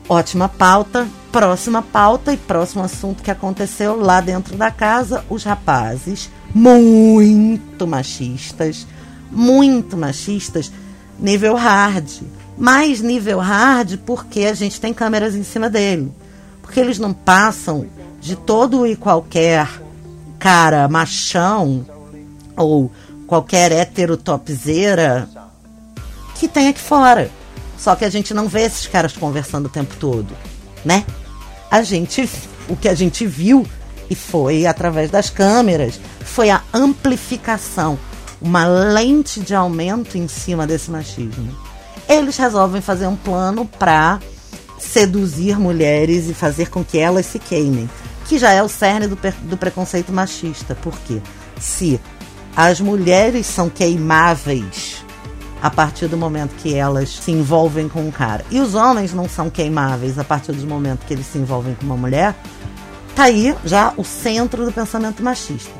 Ótima 0.10 0.48
pauta. 0.48 1.08
Próxima 1.32 1.82
pauta 1.82 2.34
e 2.34 2.38
próximo 2.38 2.84
assunto 2.84 3.22
que 3.22 3.30
aconteceu 3.30 4.00
lá 4.00 4.22
dentro 4.22 4.56
da 4.56 4.72
casa: 4.72 5.24
os 5.30 5.44
rapazes 5.44 6.32
muito 6.56 7.86
machistas, 7.86 8.88
muito 9.30 9.98
machistas, 9.98 10.72
nível 11.20 11.56
hard. 11.56 12.10
Mais 12.58 13.02
nível 13.02 13.40
hard 13.40 13.98
porque 14.06 14.46
a 14.46 14.54
gente 14.54 14.82
tem 14.82 14.94
câmeras 14.94 15.36
em 15.36 15.44
cima 15.44 15.70
dele. 15.70 16.12
Porque 16.62 16.80
eles 16.80 16.98
não 16.98 17.14
passam 17.14 17.86
de 18.20 18.36
todo 18.36 18.88
e 18.88 18.96
qualquer 18.96 19.70
cara 20.40 20.88
machão 20.88 21.86
ou 22.56 22.92
qualquer 23.28 23.72
hétero 23.72 24.18
topzeira 24.18 25.30
que 26.40 26.48
tem 26.48 26.70
aqui 26.70 26.80
fora. 26.80 27.30
Só 27.78 27.96
que 27.96 28.06
a 28.06 28.10
gente 28.10 28.34
não 28.34 28.48
vê 28.48 28.62
esses 28.62 28.88
caras 28.88 29.14
conversando 29.14 29.68
o 29.68 29.70
tempo 29.70 29.96
todo, 30.00 30.36
né? 30.84 31.06
A 31.70 31.84
gente, 31.84 32.28
o 32.68 32.76
que 32.76 32.90
a 32.90 32.96
gente 32.96 33.26
viu 33.28 33.66
e 34.10 34.16
foi 34.16 34.66
através 34.66 35.12
das 35.12 35.30
câmeras, 35.30 36.00
foi 36.22 36.50
a 36.50 36.62
amplificação, 36.74 38.00
uma 38.42 38.66
lente 38.66 39.40
de 39.42 39.54
aumento 39.54 40.18
em 40.18 40.28
cima 40.28 40.66
desse 40.66 40.90
machismo. 40.90 41.56
Eles 42.08 42.38
resolvem 42.38 42.82
fazer 42.82 43.06
um 43.08 43.16
plano 43.16 43.66
para 43.66 44.20
seduzir 44.80 45.60
mulheres 45.60 46.30
e 46.30 46.34
fazer 46.34 46.70
com 46.70 46.84
que 46.84 46.98
elas 46.98 47.26
se 47.26 47.38
queimem, 47.38 47.90
que 48.28 48.38
já 48.38 48.52
é 48.52 48.64
o 48.64 48.70
cerne 48.70 49.08
do, 49.08 49.18
do 49.44 49.58
preconceito 49.58 50.12
machista. 50.12 50.76
Porque 50.76 51.22
se 51.60 52.00
as 52.56 52.80
mulheres 52.80 53.46
são 53.46 53.70
queimáveis 53.70 54.97
a 55.62 55.70
partir 55.70 56.08
do 56.08 56.18
momento 56.18 56.56
que 56.56 56.74
elas 56.74 57.10
se 57.10 57.32
envolvem 57.32 57.90
com 57.90 58.02
um 58.02 58.12
cara. 58.12 58.46
E 58.52 58.60
os 58.60 58.76
homens 58.76 59.14
não 59.14 59.28
são 59.28 59.50
queimáveis 59.50 60.20
a 60.20 60.24
partir 60.24 60.52
do 60.52 60.68
momento 60.68 61.06
que 61.06 61.14
eles 61.14 61.26
se 61.26 61.38
envolvem 61.38 61.76
com 61.76 61.86
uma 61.86 61.98
mulher. 61.98 62.36
Tá 63.16 63.24
aí 63.24 63.56
já 63.66 63.94
o 63.98 64.04
centro 64.04 64.66
do 64.66 64.72
pensamento 64.72 65.24
machista. 65.24 65.72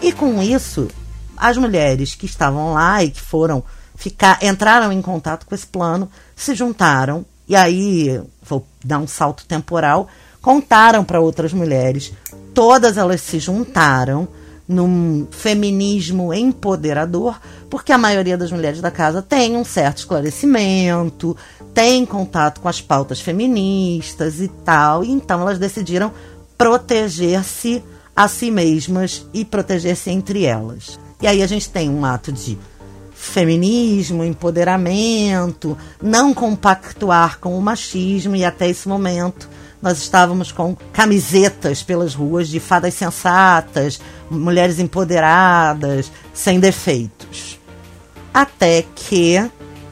E 0.00 0.12
com 0.12 0.42
isso, 0.42 0.88
as 1.36 1.56
mulheres 1.56 2.14
que 2.14 2.26
estavam 2.26 2.72
lá 2.72 3.04
e 3.04 3.10
que 3.10 3.20
foram 3.20 3.62
ficar, 3.94 4.42
entraram 4.42 4.90
em 4.90 5.02
contato 5.02 5.46
com 5.46 5.54
esse 5.54 5.66
plano, 5.66 6.08
se 6.34 6.54
juntaram 6.54 7.24
e 7.48 7.54
aí 7.54 8.20
vou 8.42 8.66
dar 8.84 8.98
um 8.98 9.06
salto 9.06 9.44
temporal, 9.44 10.08
contaram 10.40 11.04
para 11.04 11.20
outras 11.20 11.52
mulheres, 11.52 12.12
todas 12.54 12.96
elas 12.96 13.20
se 13.20 13.38
juntaram 13.38 14.26
num 14.66 15.26
feminismo 15.30 16.32
empoderador, 16.32 17.38
porque 17.72 17.90
a 17.90 17.96
maioria 17.96 18.36
das 18.36 18.52
mulheres 18.52 18.82
da 18.82 18.90
casa 18.90 19.22
tem 19.22 19.56
um 19.56 19.64
certo 19.64 20.00
esclarecimento, 20.00 21.34
tem 21.72 22.04
contato 22.04 22.60
com 22.60 22.68
as 22.68 22.82
pautas 22.82 23.18
feministas 23.18 24.40
e 24.40 24.48
tal, 24.48 25.02
e 25.02 25.10
então 25.10 25.40
elas 25.40 25.58
decidiram 25.58 26.12
proteger-se 26.58 27.82
a 28.14 28.28
si 28.28 28.50
mesmas 28.50 29.26
e 29.32 29.42
proteger-se 29.42 30.10
entre 30.10 30.44
elas. 30.44 31.00
E 31.18 31.26
aí 31.26 31.42
a 31.42 31.46
gente 31.46 31.70
tem 31.70 31.88
um 31.88 32.04
ato 32.04 32.30
de 32.30 32.58
feminismo, 33.14 34.22
empoderamento, 34.22 35.74
não 36.02 36.34
compactuar 36.34 37.40
com 37.40 37.56
o 37.56 37.62
machismo, 37.62 38.36
e 38.36 38.44
até 38.44 38.68
esse 38.68 38.86
momento 38.86 39.48
nós 39.80 39.96
estávamos 39.96 40.52
com 40.52 40.76
camisetas 40.92 41.82
pelas 41.82 42.14
ruas 42.14 42.48
de 42.48 42.60
fadas 42.60 42.92
sensatas, 42.92 43.98
mulheres 44.30 44.78
empoderadas, 44.78 46.12
sem 46.34 46.60
defeitos. 46.60 47.21
Até 48.32 48.84
que 48.94 49.50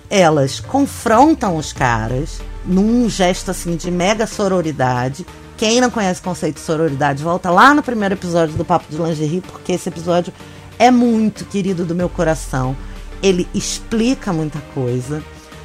elas 0.08 0.60
confrontam 0.60 1.56
os 1.56 1.72
caras 1.72 2.40
num 2.64 3.08
gesto 3.08 3.50
assim 3.50 3.76
de 3.76 3.90
mega 3.90 4.26
sororidade. 4.26 5.26
Quem 5.56 5.80
não 5.80 5.90
conhece 5.90 6.20
o 6.20 6.24
conceito 6.24 6.56
de 6.56 6.62
sororidade, 6.62 7.22
volta 7.22 7.50
lá 7.50 7.74
no 7.74 7.82
primeiro 7.82 8.14
episódio 8.14 8.56
do 8.56 8.64
Papo 8.64 8.86
de 8.90 8.96
Lingerie, 8.96 9.42
porque 9.42 9.72
esse 9.72 9.88
episódio 9.88 10.32
é 10.78 10.90
muito 10.90 11.44
querido 11.44 11.84
do 11.84 11.94
meu 11.94 12.08
coração. 12.08 12.74
Ele 13.22 13.46
explica 13.54 14.32
muita 14.32 14.58
coisa. 14.74 15.22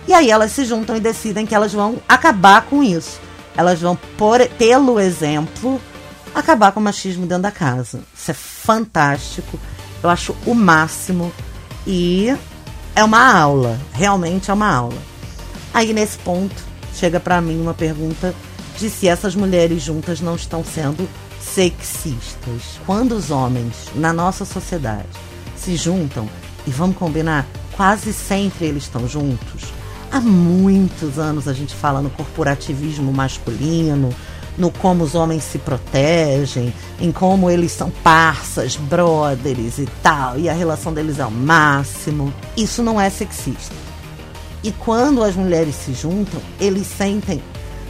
E 0.08 0.14
aí 0.14 0.30
elas 0.30 0.52
se 0.52 0.66
juntam 0.66 0.96
e 0.98 1.00
decidem 1.00 1.46
que 1.46 1.56
elas 1.56 1.74
vão 1.74 1.98
acabar 2.08 2.64
com 2.64 2.84
isso. 2.84 3.20
Elas 3.56 3.80
vão, 3.80 3.98
por, 4.18 4.46
pelo 4.50 5.00
exemplo, 5.00 5.82
acabar 6.34 6.74
com 6.74 6.82
o 6.82 6.84
machismo 6.84 7.26
dentro 7.26 7.44
da 7.44 7.52
casa. 7.52 8.02
Isso 8.14 8.32
é 8.32 8.34
fantástico. 8.34 9.58
Eu 10.04 10.10
acho 10.10 10.36
o 10.46 10.54
máximo. 10.54 11.32
E 11.88 12.36
é 12.96 13.04
uma 13.04 13.34
aula. 13.34 13.80
Realmente 13.92 14.50
é 14.50 14.54
uma 14.54 14.74
aula. 14.74 14.98
Aí 15.74 15.94
nesse 15.94 16.18
ponto, 16.20 16.56
chega 16.94 17.20
para 17.20 17.42
mim 17.42 17.60
uma 17.60 17.74
pergunta 17.74 18.34
de 18.80 18.90
se 18.90 19.08
essas 19.08 19.36
mulheres 19.36 19.84
juntas 19.84 20.22
não 20.22 20.36
estão 20.36 20.64
sendo 20.64 21.08
sexistas. 21.40 22.80
Quando 22.86 23.14
os 23.14 23.30
homens 23.30 23.74
na 23.94 24.14
nossa 24.14 24.46
sociedade 24.46 25.08
se 25.56 25.76
juntam, 25.76 26.28
e 26.68 26.72
vamos 26.72 26.98
combinar, 26.98 27.46
quase 27.74 28.12
sempre 28.12 28.66
eles 28.66 28.84
estão 28.84 29.08
juntos. 29.08 29.74
Há 30.12 30.20
muitos 30.20 31.20
anos 31.20 31.48
a 31.48 31.54
gente 31.54 31.76
fala 31.76 32.02
no 32.02 32.10
corporativismo 32.10 33.12
masculino, 33.12 34.10
no 34.58 34.72
como 34.72 35.04
os 35.04 35.16
homens 35.16 35.44
se 35.44 35.58
protegem, 35.58 36.74
em 37.00 37.12
como 37.12 37.50
eles 37.50 37.72
são 37.72 37.90
parças, 37.90 38.76
brothers 38.76 39.80
e 39.80 39.88
tal, 40.02 40.38
e 40.40 40.50
a 40.50 40.54
relação 40.54 40.94
deles 40.94 41.20
é 41.20 41.26
o 41.26 41.32
máximo. 41.32 42.34
Isso 42.56 42.82
não 42.82 43.00
é 43.00 43.10
sexista. 43.10 43.76
E 44.64 44.72
quando 44.72 45.24
as 45.24 45.36
mulheres 45.36 45.76
se 45.76 45.94
juntam, 45.94 46.42
eles 46.60 46.88
sentem 46.88 47.42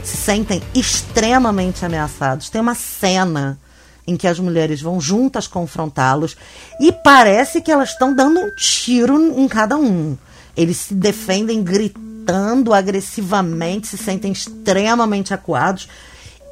se 0.06 0.16
sentem 0.16 0.62
extremamente 0.72 1.84
ameaçados. 1.84 2.48
Tem 2.48 2.60
uma 2.60 2.76
cena 2.76 3.58
em 4.06 4.16
que 4.16 4.28
as 4.28 4.38
mulheres 4.38 4.80
vão 4.80 5.00
juntas 5.00 5.48
confrontá-los 5.48 6.36
e 6.80 6.92
parece 6.92 7.60
que 7.60 7.72
elas 7.72 7.90
estão 7.90 8.14
dando 8.14 8.38
um 8.38 8.54
tiro 8.54 9.16
em 9.36 9.48
cada 9.48 9.76
um. 9.76 10.16
Eles 10.56 10.76
se 10.76 10.94
defendem 10.94 11.62
gritando 11.62 12.72
agressivamente, 12.72 13.88
se 13.88 13.98
sentem 13.98 14.30
extremamente 14.30 15.34
acuados. 15.34 15.88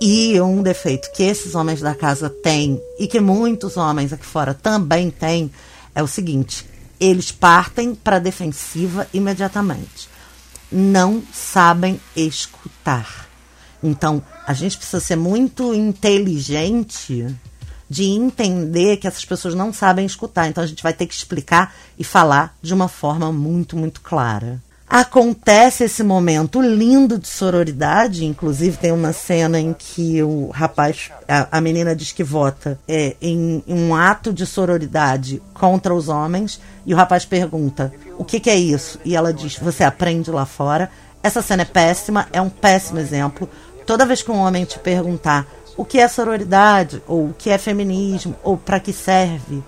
E 0.00 0.40
um 0.40 0.62
defeito 0.62 1.10
que 1.12 1.22
esses 1.22 1.54
homens 1.54 1.80
da 1.80 1.94
casa 1.94 2.28
têm 2.28 2.80
e 2.98 3.06
que 3.06 3.20
muitos 3.20 3.76
homens 3.76 4.12
aqui 4.12 4.26
fora 4.26 4.52
também 4.52 5.10
têm 5.10 5.50
é 5.94 6.02
o 6.02 6.06
seguinte: 6.06 6.66
eles 6.98 7.30
partem 7.30 7.94
para 7.94 8.16
a 8.16 8.20
defensiva 8.20 9.06
imediatamente. 9.12 10.08
Não 10.70 11.22
sabem 11.32 12.00
escutar. 12.16 13.28
Então, 13.82 14.22
a 14.46 14.54
gente 14.54 14.76
precisa 14.76 15.00
ser 15.00 15.16
muito 15.16 15.74
inteligente 15.74 17.26
de 17.88 18.04
entender 18.04 18.96
que 18.96 19.06
essas 19.06 19.24
pessoas 19.24 19.54
não 19.54 19.72
sabem 19.72 20.06
escutar. 20.06 20.48
Então, 20.48 20.64
a 20.64 20.66
gente 20.66 20.82
vai 20.82 20.92
ter 20.92 21.06
que 21.06 21.14
explicar 21.14 21.74
e 21.98 22.02
falar 22.02 22.56
de 22.62 22.72
uma 22.72 22.88
forma 22.88 23.30
muito, 23.30 23.76
muito 23.76 24.00
clara. 24.00 24.60
Acontece 24.88 25.84
esse 25.84 26.02
momento 26.02 26.60
lindo 26.60 27.18
de 27.18 27.26
sororidade, 27.26 28.24
inclusive 28.24 28.76
tem 28.76 28.92
uma 28.92 29.12
cena 29.12 29.58
em 29.58 29.72
que 29.72 30.22
o 30.22 30.50
rapaz, 30.50 31.10
a, 31.26 31.58
a 31.58 31.60
menina 31.60 31.96
diz 31.96 32.12
que 32.12 32.22
vota 32.22 32.78
é, 32.86 33.16
em, 33.20 33.64
em, 33.66 33.82
um 33.82 33.94
ato 33.94 34.32
de 34.32 34.46
sororidade 34.46 35.42
contra 35.54 35.94
os 35.94 36.08
homens, 36.08 36.60
e 36.86 36.92
o 36.92 36.96
rapaz 36.96 37.24
pergunta: 37.24 37.92
o 38.18 38.24
que, 38.24 38.38
que 38.38 38.50
é 38.50 38.56
isso? 38.56 39.00
E 39.04 39.16
ela 39.16 39.32
diz: 39.32 39.58
você 39.58 39.82
aprende 39.82 40.30
lá 40.30 40.44
fora. 40.44 40.90
Essa 41.22 41.40
cena 41.40 41.62
é 41.62 41.64
péssima, 41.64 42.28
é 42.30 42.40
um 42.40 42.50
péssimo 42.50 42.98
exemplo, 42.98 43.48
Toda 43.86 44.06
vez 44.06 44.22
que 44.22 44.30
um 44.30 44.38
homem 44.38 44.64
te 44.64 44.78
perguntar 44.78 45.46
o 45.76 45.84
que 45.84 45.98
é 45.98 46.08
sororidade, 46.08 47.02
ou 47.06 47.28
o 47.28 47.34
que 47.34 47.50
é 47.50 47.58
feminismo, 47.58 48.34
ou 48.42 48.56
para 48.56 48.80
que 48.80 48.92
serve, 48.92 49.62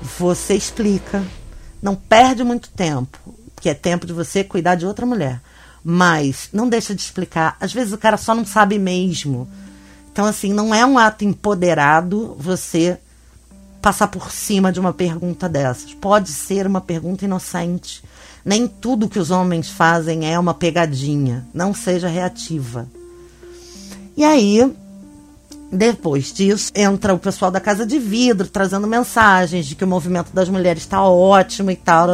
você 0.00 0.54
explica. 0.54 1.22
Não 1.82 1.94
perde 1.94 2.42
muito 2.42 2.70
tempo, 2.70 3.18
que 3.64 3.68
é 3.70 3.72
tempo 3.72 4.06
de 4.06 4.12
você 4.12 4.44
cuidar 4.44 4.74
de 4.74 4.84
outra 4.84 5.06
mulher. 5.06 5.40
Mas 5.82 6.50
não 6.52 6.68
deixa 6.68 6.94
de 6.94 7.00
explicar. 7.00 7.56
Às 7.58 7.72
vezes 7.72 7.94
o 7.94 7.98
cara 7.98 8.18
só 8.18 8.34
não 8.34 8.44
sabe 8.44 8.78
mesmo. 8.78 9.48
Então, 10.12 10.26
assim, 10.26 10.52
não 10.52 10.74
é 10.74 10.84
um 10.84 10.98
ato 10.98 11.24
empoderado 11.24 12.36
você 12.38 12.98
passar 13.80 14.08
por 14.08 14.30
cima 14.30 14.70
de 14.70 14.78
uma 14.78 14.92
pergunta 14.92 15.48
dessas. 15.48 15.94
Pode 15.94 16.28
ser 16.28 16.66
uma 16.66 16.82
pergunta 16.82 17.24
inocente. 17.24 18.04
Nem 18.44 18.68
tudo 18.68 19.08
que 19.08 19.18
os 19.18 19.30
homens 19.30 19.70
fazem 19.70 20.30
é 20.30 20.38
uma 20.38 20.52
pegadinha. 20.52 21.46
Não 21.54 21.72
seja 21.72 22.06
reativa. 22.06 22.86
E 24.14 24.22
aí, 24.24 24.76
depois 25.72 26.34
disso, 26.34 26.70
entra 26.74 27.14
o 27.14 27.18
pessoal 27.18 27.50
da 27.50 27.60
Casa 27.60 27.86
de 27.86 27.98
Vidro 27.98 28.46
trazendo 28.46 28.86
mensagens 28.86 29.64
de 29.64 29.74
que 29.74 29.84
o 29.84 29.88
movimento 29.88 30.34
das 30.34 30.50
mulheres 30.50 30.82
está 30.82 31.02
ótimo 31.02 31.70
e 31.70 31.76
tal. 31.76 32.08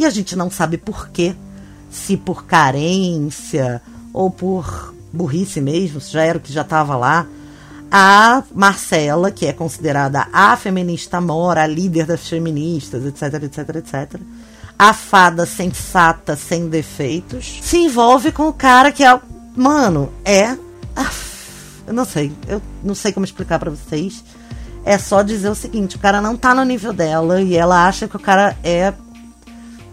E 0.00 0.06
a 0.06 0.08
gente 0.08 0.34
não 0.34 0.50
sabe 0.50 0.78
por 0.78 1.10
quê. 1.10 1.36
Se 1.90 2.16
por 2.16 2.46
carência 2.46 3.82
ou 4.14 4.30
por 4.30 4.94
burrice 5.12 5.60
mesmo, 5.60 6.00
se 6.00 6.10
já 6.10 6.22
era 6.22 6.38
o 6.38 6.40
que 6.40 6.50
já 6.50 6.62
estava 6.62 6.96
lá. 6.96 7.26
A 7.92 8.42
Marcela, 8.54 9.30
que 9.30 9.44
é 9.44 9.52
considerada 9.52 10.26
a 10.32 10.56
feminista 10.56 11.20
mora, 11.20 11.64
a 11.64 11.66
líder 11.66 12.06
das 12.06 12.26
feministas, 12.26 13.04
etc, 13.04 13.42
etc, 13.42 13.76
etc. 13.76 14.20
A 14.78 14.94
fada 14.94 15.44
sensata, 15.44 16.34
sem 16.34 16.70
defeitos, 16.70 17.58
se 17.60 17.76
envolve 17.76 18.32
com 18.32 18.48
o 18.48 18.54
cara 18.54 18.90
que 18.90 19.04
é 19.04 19.20
Mano, 19.54 20.10
é. 20.24 20.56
Eu 21.86 21.92
não 21.92 22.06
sei. 22.06 22.32
Eu 22.48 22.62
não 22.82 22.94
sei 22.94 23.12
como 23.12 23.26
explicar 23.26 23.58
para 23.58 23.70
vocês. 23.70 24.24
É 24.82 24.96
só 24.96 25.20
dizer 25.20 25.50
o 25.50 25.54
seguinte: 25.54 25.96
o 25.96 25.98
cara 25.98 26.22
não 26.22 26.38
tá 26.38 26.54
no 26.54 26.64
nível 26.64 26.94
dela 26.94 27.42
e 27.42 27.54
ela 27.54 27.86
acha 27.86 28.08
que 28.08 28.16
o 28.16 28.20
cara 28.20 28.56
é 28.64 28.94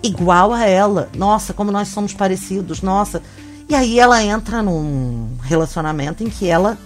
igual 0.01 0.53
a 0.53 0.65
ela. 0.65 1.09
Nossa, 1.15 1.53
como 1.53 1.71
nós 1.71 1.87
somos 1.89 2.13
parecidos. 2.13 2.81
Nossa. 2.81 3.21
E 3.69 3.75
aí 3.75 3.99
ela 3.99 4.23
entra 4.23 4.61
num 4.61 5.29
relacionamento 5.43 6.23
em 6.23 6.29
que 6.29 6.47
ela 6.47 6.77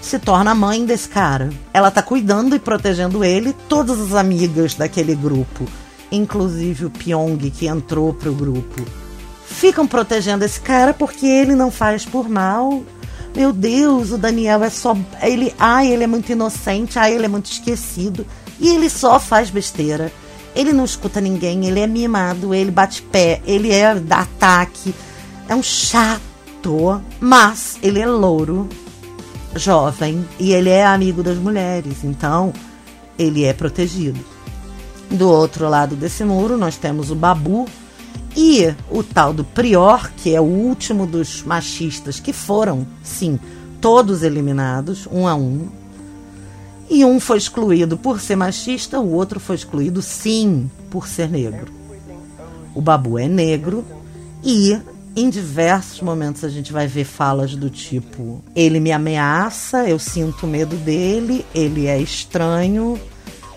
se 0.00 0.18
torna 0.18 0.50
a 0.50 0.54
mãe 0.54 0.84
desse 0.84 1.08
cara. 1.08 1.50
Ela 1.72 1.90
tá 1.90 2.02
cuidando 2.02 2.54
e 2.54 2.58
protegendo 2.58 3.24
ele, 3.24 3.54
todas 3.68 4.00
as 4.00 4.14
amigas 4.14 4.74
daquele 4.74 5.14
grupo, 5.14 5.64
inclusive 6.12 6.84
o 6.84 6.90
Pyong 6.90 7.38
que 7.50 7.66
entrou 7.66 8.12
pro 8.12 8.34
grupo 8.34 8.82
ficam 9.54 9.86
protegendo 9.86 10.44
esse 10.44 10.60
cara 10.60 10.92
porque 10.92 11.26
ele 11.26 11.54
não 11.54 11.70
faz 11.70 12.04
por 12.04 12.28
mal. 12.28 12.82
Meu 13.34 13.52
Deus, 13.52 14.10
o 14.12 14.18
Daniel 14.18 14.62
é 14.62 14.70
só. 14.70 14.96
Ele, 15.22 15.54
ai, 15.58 15.92
ele 15.92 16.04
é 16.04 16.06
muito 16.06 16.30
inocente, 16.30 16.98
ai, 16.98 17.14
ele 17.14 17.24
é 17.24 17.28
muito 17.28 17.50
esquecido. 17.50 18.26
E 18.60 18.68
ele 18.68 18.88
só 18.88 19.18
faz 19.18 19.50
besteira. 19.50 20.12
Ele 20.54 20.72
não 20.72 20.84
escuta 20.84 21.20
ninguém, 21.20 21.66
ele 21.66 21.80
é 21.80 21.86
mimado, 21.86 22.54
ele 22.54 22.70
bate 22.70 23.02
pé, 23.02 23.40
ele 23.44 23.72
é 23.72 23.94
da 23.94 24.20
ataque. 24.20 24.94
É 25.48 25.54
um 25.54 25.62
chato, 25.62 27.02
mas 27.20 27.76
ele 27.82 28.00
é 28.00 28.06
louro, 28.06 28.68
jovem 29.56 30.24
e 30.38 30.52
ele 30.52 30.70
é 30.70 30.86
amigo 30.86 31.22
das 31.22 31.36
mulheres, 31.36 32.04
então 32.04 32.52
ele 33.18 33.44
é 33.44 33.52
protegido. 33.52 34.20
Do 35.10 35.28
outro 35.28 35.68
lado 35.68 35.94
desse 35.96 36.24
muro, 36.24 36.56
nós 36.56 36.76
temos 36.76 37.10
o 37.10 37.14
Babu, 37.14 37.66
e 38.36 38.74
o 38.90 39.02
tal 39.02 39.32
do 39.32 39.44
Prior, 39.44 40.10
que 40.16 40.34
é 40.34 40.40
o 40.40 40.44
último 40.44 41.06
dos 41.06 41.42
machistas 41.42 42.18
que 42.18 42.32
foram, 42.32 42.86
sim, 43.02 43.38
todos 43.80 44.22
eliminados, 44.22 45.06
um 45.10 45.28
a 45.28 45.34
um. 45.34 45.68
E 46.88 47.04
um 47.04 47.18
foi 47.18 47.38
excluído 47.38 47.96
por 47.96 48.20
ser 48.20 48.36
machista, 48.36 49.00
o 49.00 49.12
outro 49.12 49.40
foi 49.40 49.56
excluído, 49.56 50.02
sim, 50.02 50.70
por 50.90 51.08
ser 51.08 51.28
negro. 51.28 51.72
O 52.74 52.80
Babu 52.80 53.18
é 53.18 53.28
negro 53.28 53.84
e 54.42 54.78
em 55.16 55.30
diversos 55.30 56.00
momentos 56.00 56.44
a 56.44 56.48
gente 56.48 56.72
vai 56.72 56.86
ver 56.86 57.04
falas 57.04 57.54
do 57.54 57.70
tipo: 57.70 58.42
ele 58.54 58.80
me 58.80 58.92
ameaça, 58.92 59.88
eu 59.88 59.98
sinto 59.98 60.46
medo 60.46 60.76
dele, 60.76 61.46
ele 61.54 61.86
é 61.86 61.98
estranho, 61.98 63.00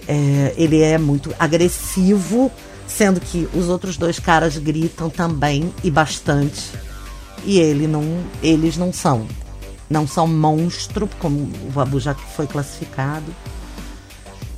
é, 0.08 0.54
ele 0.58 0.82
é 0.82 0.98
muito 0.98 1.34
agressivo 1.38 2.52
Sendo 2.88 3.20
que 3.20 3.48
os 3.54 3.68
outros 3.68 3.98
dois 3.98 4.18
caras 4.18 4.58
gritam 4.58 5.10
também 5.10 5.74
e 5.84 5.92
bastante. 5.92 6.72
E 7.46 7.60
ele 7.60 7.86
não, 7.86 8.04
eles 8.42 8.78
não 8.78 8.94
são. 8.94 9.28
Não 9.90 10.08
são 10.08 10.28
monstro, 10.28 11.10
como 11.20 11.38
o 11.40 11.72
Babu 11.72 12.00
já 12.00 12.14
foi 12.14 12.48
classificado, 12.48 13.34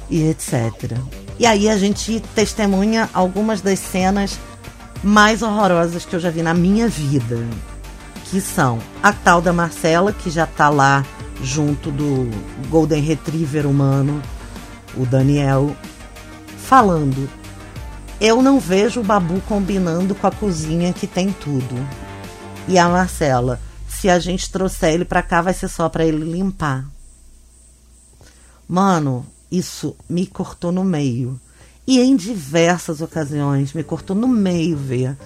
e 0.10 0.24
etc. 0.30 0.98
E 1.38 1.46
aí 1.46 1.70
a 1.70 1.78
gente 1.78 2.20
testemunha 2.36 3.10
algumas 3.14 3.62
das 3.62 3.80
cenas 3.80 4.40
mais 5.04 5.42
horrorosas 5.42 6.06
que 6.06 6.16
eu 6.16 6.20
já 6.20 6.30
vi 6.30 6.42
na 6.42 6.54
minha 6.54 6.88
vida. 6.88 7.38
Que 8.26 8.42
são 8.42 8.80
a 9.02 9.12
tal 9.12 9.42
da 9.42 9.54
Marcela, 9.54 10.12
que 10.12 10.30
já 10.30 10.46
tá 10.46 10.70
lá 10.70 11.06
junto 11.42 11.90
do 11.90 12.30
Golden 12.70 13.02
Retriever 13.02 13.66
humano, 13.66 14.22
o 14.96 15.06
Daniel, 15.06 15.76
falando. 16.58 17.30
Eu 18.20 18.42
não 18.42 18.60
vejo 18.60 19.00
o 19.00 19.04
Babu 19.04 19.42
combinando 19.48 20.14
com 20.14 20.28
a 20.28 20.32
cozinha 20.32 20.92
que 20.92 21.08
tem 21.08 21.32
tudo. 21.32 21.76
E 22.68 22.78
a 22.78 22.88
Marcela, 22.90 23.60
se 24.00 24.10
a 24.10 24.18
gente 24.18 24.50
trouxer 24.50 24.94
ele 24.94 25.04
pra 25.04 25.22
cá, 25.22 25.42
vai 25.42 25.54
ser 25.54 25.68
só 25.68 25.90
pra 25.90 26.06
ele 26.06 26.24
limpar. 26.24 26.86
Mano, 28.68 29.26
isso 29.52 29.96
me 30.08 30.26
cortou 30.26 30.72
no 30.72 30.84
meio. 30.84 31.40
E 31.86 32.00
em 32.00 32.16
diversas 32.16 33.02
ocasiões 33.02 33.74
me 33.74 33.84
cortou 33.84 34.16
no 34.16 34.28
meio 34.28 34.78
ver 34.78 35.18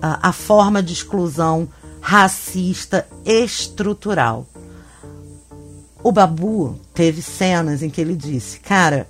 a, 0.00 0.28
a 0.28 0.32
forma 0.32 0.82
de 0.82 0.92
exclusão 0.92 1.68
racista 2.00 3.06
estrutural. 3.24 4.46
O 6.02 6.12
Babu 6.12 6.78
teve 6.94 7.22
cenas 7.22 7.82
em 7.82 7.90
que 7.90 8.00
ele 8.00 8.14
disse: 8.14 8.60
Cara, 8.60 9.08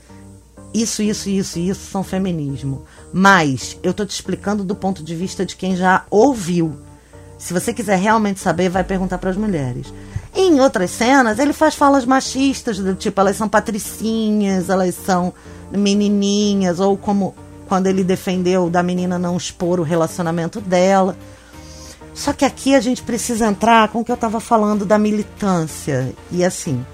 isso, 0.72 1.02
isso, 1.02 1.28
isso, 1.28 1.58
isso 1.58 1.90
são 1.90 2.02
feminismo. 2.02 2.84
Mas 3.12 3.76
eu 3.82 3.92
tô 3.92 4.06
te 4.06 4.14
explicando 4.14 4.64
do 4.64 4.74
ponto 4.74 5.02
de 5.02 5.14
vista 5.14 5.44
de 5.44 5.54
quem 5.54 5.76
já 5.76 6.06
ouviu. 6.08 6.78
Se 7.42 7.52
você 7.52 7.74
quiser 7.74 7.98
realmente 7.98 8.38
saber, 8.38 8.68
vai 8.68 8.84
perguntar 8.84 9.18
para 9.18 9.28
as 9.28 9.36
mulheres. 9.36 9.92
Em 10.32 10.60
outras 10.60 10.92
cenas, 10.92 11.40
ele 11.40 11.52
faz 11.52 11.74
falas 11.74 12.04
machistas, 12.04 12.78
do 12.78 12.94
tipo, 12.94 13.20
elas 13.20 13.36
são 13.36 13.48
patricinhas, 13.48 14.70
elas 14.70 14.94
são 14.94 15.34
menininhas, 15.72 16.78
ou 16.78 16.96
como 16.96 17.34
quando 17.66 17.88
ele 17.88 18.04
defendeu 18.04 18.70
da 18.70 18.80
menina 18.80 19.18
não 19.18 19.36
expor 19.36 19.80
o 19.80 19.82
relacionamento 19.82 20.60
dela. 20.60 21.16
Só 22.14 22.32
que 22.32 22.44
aqui 22.44 22.76
a 22.76 22.80
gente 22.80 23.02
precisa 23.02 23.48
entrar 23.48 23.88
com 23.88 24.00
o 24.00 24.04
que 24.04 24.12
eu 24.12 24.14
estava 24.14 24.38
falando 24.38 24.86
da 24.86 24.96
militância. 24.96 26.14
E 26.30 26.44
assim, 26.44 26.86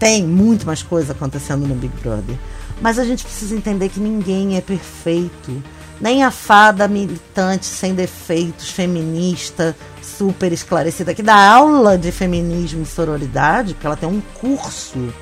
tem 0.00 0.24
muito 0.24 0.66
mais 0.66 0.82
coisa 0.82 1.12
acontecendo 1.12 1.64
no 1.64 1.76
Big 1.76 1.96
Brother. 2.02 2.36
Mas 2.80 2.98
a 2.98 3.04
gente 3.04 3.22
precisa 3.22 3.54
entender 3.54 3.88
que 3.88 4.00
ninguém 4.00 4.56
é 4.56 4.60
perfeito. 4.60 5.62
Nem 6.00 6.22
a 6.22 6.30
fada 6.30 6.86
militante 6.86 7.64
sem 7.64 7.94
defeitos, 7.94 8.70
feminista, 8.70 9.74
super 10.02 10.52
esclarecida, 10.52 11.14
que 11.14 11.22
dá 11.22 11.54
aula 11.54 11.96
de 11.96 12.12
feminismo 12.12 12.82
e 12.82 12.86
sororidade, 12.86 13.74
porque 13.74 13.86
ela 13.86 13.96
tem 13.96 14.08
um 14.08 14.20
curso 14.40 15.12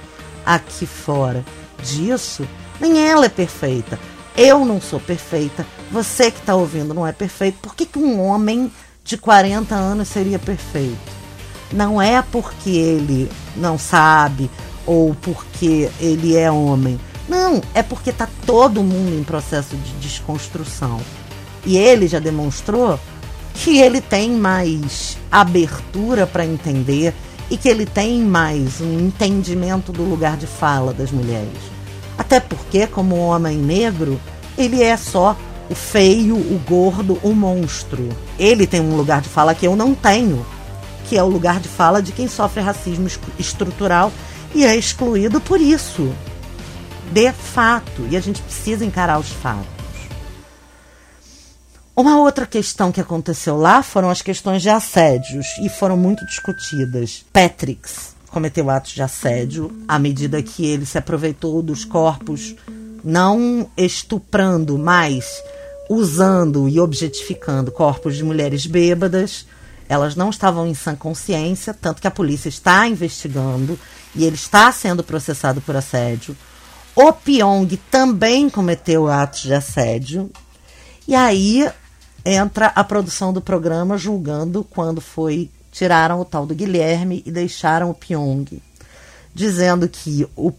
aqui 0.44 0.86
fora 0.86 1.44
disso, 1.82 2.46
nem 2.80 3.06
ela 3.06 3.26
é 3.26 3.28
perfeita. 3.28 3.98
Eu 4.36 4.64
não 4.64 4.80
sou 4.80 4.98
perfeita. 4.98 5.64
Você 5.92 6.30
que 6.30 6.40
está 6.40 6.54
ouvindo 6.54 6.92
não 6.92 7.06
é 7.06 7.12
perfeito. 7.12 7.58
Por 7.60 7.74
que, 7.74 7.86
que 7.86 7.98
um 7.98 8.20
homem 8.20 8.70
de 9.04 9.16
40 9.16 9.74
anos 9.74 10.08
seria 10.08 10.38
perfeito? 10.38 11.12
Não 11.72 12.02
é 12.02 12.20
porque 12.20 12.70
ele 12.70 13.30
não 13.56 13.78
sabe 13.78 14.50
ou 14.84 15.14
porque 15.14 15.88
ele 16.00 16.36
é 16.36 16.50
homem. 16.50 17.00
Não, 17.28 17.62
é 17.72 17.82
porque 17.82 18.10
está 18.10 18.28
todo 18.46 18.82
mundo 18.82 19.18
em 19.18 19.24
processo 19.24 19.76
de 19.76 19.92
desconstrução. 19.94 21.00
E 21.64 21.76
ele 21.76 22.06
já 22.06 22.18
demonstrou 22.18 22.98
que 23.54 23.78
ele 23.78 24.00
tem 24.00 24.30
mais 24.32 25.16
abertura 25.30 26.26
para 26.26 26.44
entender 26.44 27.14
e 27.50 27.56
que 27.56 27.68
ele 27.68 27.86
tem 27.86 28.20
mais 28.20 28.80
um 28.80 28.98
entendimento 28.98 29.92
do 29.92 30.02
lugar 30.02 30.36
de 30.36 30.46
fala 30.46 30.92
das 30.92 31.10
mulheres. 31.10 31.58
Até 32.18 32.40
porque, 32.40 32.86
como 32.86 33.16
homem 33.16 33.56
negro, 33.56 34.20
ele 34.56 34.82
é 34.82 34.96
só 34.96 35.36
o 35.70 35.74
feio, 35.74 36.36
o 36.36 36.60
gordo, 36.68 37.18
o 37.22 37.32
monstro. 37.32 38.08
Ele 38.38 38.66
tem 38.66 38.80
um 38.80 38.96
lugar 38.96 39.20
de 39.20 39.28
fala 39.28 39.54
que 39.54 39.66
eu 39.66 39.74
não 39.74 39.94
tenho, 39.94 40.44
que 41.08 41.16
é 41.16 41.22
o 41.22 41.28
lugar 41.28 41.60
de 41.60 41.68
fala 41.68 42.02
de 42.02 42.12
quem 42.12 42.28
sofre 42.28 42.62
racismo 42.62 43.08
estrutural 43.38 44.12
e 44.54 44.64
é 44.64 44.76
excluído 44.76 45.40
por 45.40 45.60
isso. 45.60 46.12
De 47.12 47.32
fato. 47.32 48.06
E 48.10 48.16
a 48.16 48.20
gente 48.20 48.42
precisa 48.42 48.84
encarar 48.84 49.18
os 49.18 49.28
fatos. 49.28 49.74
Uma 51.96 52.18
outra 52.18 52.44
questão 52.44 52.90
que 52.90 53.00
aconteceu 53.00 53.56
lá 53.56 53.80
foram 53.80 54.10
as 54.10 54.20
questões 54.20 54.62
de 54.62 54.68
assédios 54.68 55.46
e 55.62 55.68
foram 55.68 55.96
muito 55.96 56.26
discutidas. 56.26 57.24
Patricks 57.32 58.16
cometeu 58.28 58.68
atos 58.68 58.90
de 58.90 59.00
assédio 59.00 59.70
à 59.86 59.96
medida 59.96 60.42
que 60.42 60.66
ele 60.66 60.84
se 60.84 60.98
aproveitou 60.98 61.62
dos 61.62 61.84
corpos, 61.84 62.56
não 63.04 63.70
estuprando, 63.76 64.76
mas 64.76 65.40
usando 65.88 66.68
e 66.68 66.80
objetificando 66.80 67.70
corpos 67.70 68.16
de 68.16 68.24
mulheres 68.24 68.66
bêbadas. 68.66 69.46
Elas 69.88 70.16
não 70.16 70.30
estavam 70.30 70.66
em 70.66 70.74
sã 70.74 70.96
consciência, 70.96 71.72
tanto 71.72 72.02
que 72.02 72.08
a 72.08 72.10
polícia 72.10 72.48
está 72.48 72.88
investigando 72.88 73.78
e 74.16 74.24
ele 74.24 74.34
está 74.34 74.72
sendo 74.72 75.04
processado 75.04 75.60
por 75.60 75.76
assédio. 75.76 76.36
O 76.96 77.12
Pyong 77.12 77.76
também 77.90 78.48
cometeu 78.48 79.08
atos 79.08 79.42
de 79.42 79.54
assédio. 79.54 80.30
E 81.08 81.14
aí 81.14 81.68
entra 82.24 82.68
a 82.68 82.84
produção 82.84 83.32
do 83.32 83.40
programa 83.40 83.98
julgando 83.98 84.64
quando 84.64 85.00
foi 85.00 85.50
tiraram 85.72 86.20
o 86.20 86.24
tal 86.24 86.46
do 86.46 86.54
Guilherme 86.54 87.20
e 87.26 87.32
deixaram 87.32 87.90
o 87.90 87.94
Pyong, 87.94 88.62
dizendo 89.34 89.88
que 89.88 90.26
o 90.36 90.52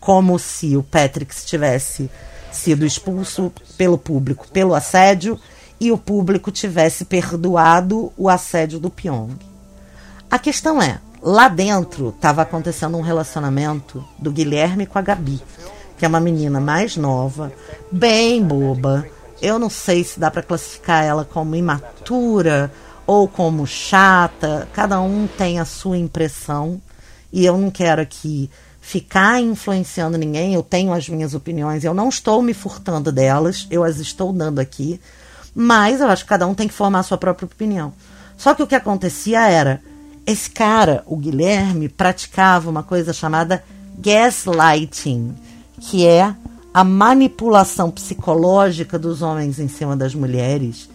como 0.00 0.36
se 0.36 0.76
o 0.76 0.82
Patrick 0.82 1.32
tivesse 1.44 2.10
sido 2.50 2.84
expulso 2.84 3.52
pelo 3.76 3.96
público 3.96 4.48
pelo 4.48 4.74
assédio 4.74 5.38
e 5.78 5.92
o 5.92 5.98
público 5.98 6.50
tivesse 6.50 7.04
perdoado 7.04 8.12
o 8.16 8.28
assédio 8.28 8.80
do 8.80 8.90
Pyong. 8.90 9.36
A 10.30 10.38
questão 10.38 10.80
é, 10.80 10.98
lá 11.20 11.48
dentro 11.48 12.08
estava 12.08 12.42
acontecendo 12.42 12.96
um 12.96 13.02
relacionamento 13.02 14.04
do 14.18 14.32
Guilherme 14.32 14.86
com 14.86 14.98
a 14.98 15.02
Gabi, 15.02 15.40
que 16.02 16.06
é 16.06 16.08
uma 16.08 16.18
menina 16.18 16.58
mais 16.58 16.96
nova, 16.96 17.52
bem 17.88 18.42
boba, 18.42 19.06
eu 19.40 19.56
não 19.56 19.70
sei 19.70 20.02
se 20.02 20.18
dá 20.18 20.32
para 20.32 20.42
classificar 20.42 21.04
ela 21.04 21.24
como 21.24 21.54
imatura 21.54 22.72
ou 23.06 23.28
como 23.28 23.64
chata. 23.68 24.68
Cada 24.72 25.00
um 25.00 25.28
tem 25.28 25.60
a 25.60 25.64
sua 25.64 25.96
impressão. 25.96 26.82
E 27.32 27.46
eu 27.46 27.56
não 27.56 27.70
quero 27.70 28.02
aqui 28.02 28.50
ficar 28.80 29.40
influenciando 29.40 30.18
ninguém. 30.18 30.54
Eu 30.54 30.64
tenho 30.64 30.92
as 30.92 31.08
minhas 31.08 31.34
opiniões. 31.34 31.84
Eu 31.84 31.94
não 31.94 32.08
estou 32.08 32.42
me 32.42 32.52
furtando 32.52 33.12
delas. 33.12 33.68
Eu 33.70 33.84
as 33.84 34.00
estou 34.00 34.32
dando 34.32 34.58
aqui. 34.58 35.00
Mas 35.54 36.00
eu 36.00 36.08
acho 36.08 36.24
que 36.24 36.30
cada 36.30 36.48
um 36.48 36.54
tem 36.54 36.66
que 36.66 36.74
formar 36.74 36.98
a 36.98 37.04
sua 37.04 37.16
própria 37.16 37.46
opinião. 37.46 37.92
Só 38.36 38.56
que 38.56 38.62
o 38.64 38.66
que 38.66 38.74
acontecia 38.74 39.48
era. 39.48 39.80
Esse 40.26 40.50
cara, 40.50 41.04
o 41.06 41.16
Guilherme, 41.16 41.88
praticava 41.88 42.68
uma 42.68 42.82
coisa 42.82 43.12
chamada 43.12 43.62
gaslighting, 43.96 45.32
que 45.82 46.06
é 46.06 46.34
a 46.72 46.84
manipulação 46.84 47.90
psicológica 47.90 48.98
dos 48.98 49.20
homens 49.20 49.58
em 49.58 49.68
cima 49.68 49.96
das 49.96 50.14
mulheres, 50.14 50.88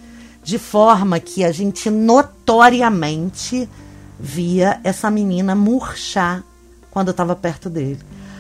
de 0.43 0.58
forma 0.58 1.19
que 1.19 1.43
a 1.43 1.52
gente 1.52 1.89
notoriamente 1.89 3.69
via 4.17 4.80
essa 4.84 5.12
menina 5.12 5.54
murchar 5.54 6.41
quando 6.89 7.12
estava 7.12 7.36
perto 7.36 7.69
dele. 7.69 8.00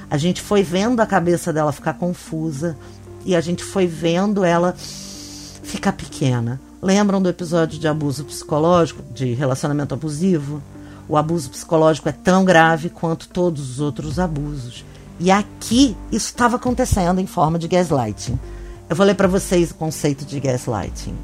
A 0.09 0.17
gente 0.17 0.41
foi 0.41 0.63
vendo 0.63 1.01
a 1.01 1.05
cabeça 1.05 1.51
dela 1.51 1.73
ficar 1.73 1.95
confusa 1.95 2.77
e 3.25 3.35
a 3.35 3.41
gente 3.41 3.63
foi 3.63 3.85
vendo 3.85 4.43
ela 4.43 4.73
ficar 4.73 5.91
pequena. 5.91 6.61
Lembram 6.81 7.21
do 7.21 7.27
episódio 7.27 7.77
de 7.77 7.87
abuso 7.89 8.23
psicológico, 8.23 9.03
de 9.13 9.33
relacionamento 9.33 9.93
abusivo? 9.93 10.63
O 11.09 11.17
abuso 11.17 11.49
psicológico 11.49 12.07
é 12.07 12.13
tão 12.13 12.45
grave 12.45 12.89
quanto 12.89 13.27
todos 13.27 13.69
os 13.69 13.79
outros 13.81 14.17
abusos. 14.17 14.85
E 15.19 15.31
aqui 15.31 15.95
isso 16.11 16.27
estava 16.27 16.57
acontecendo 16.57 17.19
em 17.19 17.25
forma 17.25 17.57
de 17.57 17.67
gaslighting. 17.67 18.39
Eu 18.89 18.95
vou 18.95 19.05
ler 19.05 19.15
para 19.15 19.27
vocês 19.27 19.71
o 19.71 19.75
conceito 19.75 20.25
de 20.25 20.39
gaslighting. 20.39 21.15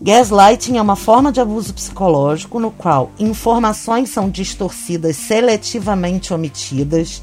Gaslighting 0.00 0.76
é 0.76 0.82
uma 0.82 0.96
forma 0.96 1.32
de 1.32 1.40
abuso 1.40 1.74
psicológico 1.74 2.60
no 2.60 2.70
qual 2.70 3.10
informações 3.18 4.10
são 4.10 4.30
distorcidas 4.30 5.16
seletivamente 5.16 6.32
omitidas 6.32 7.20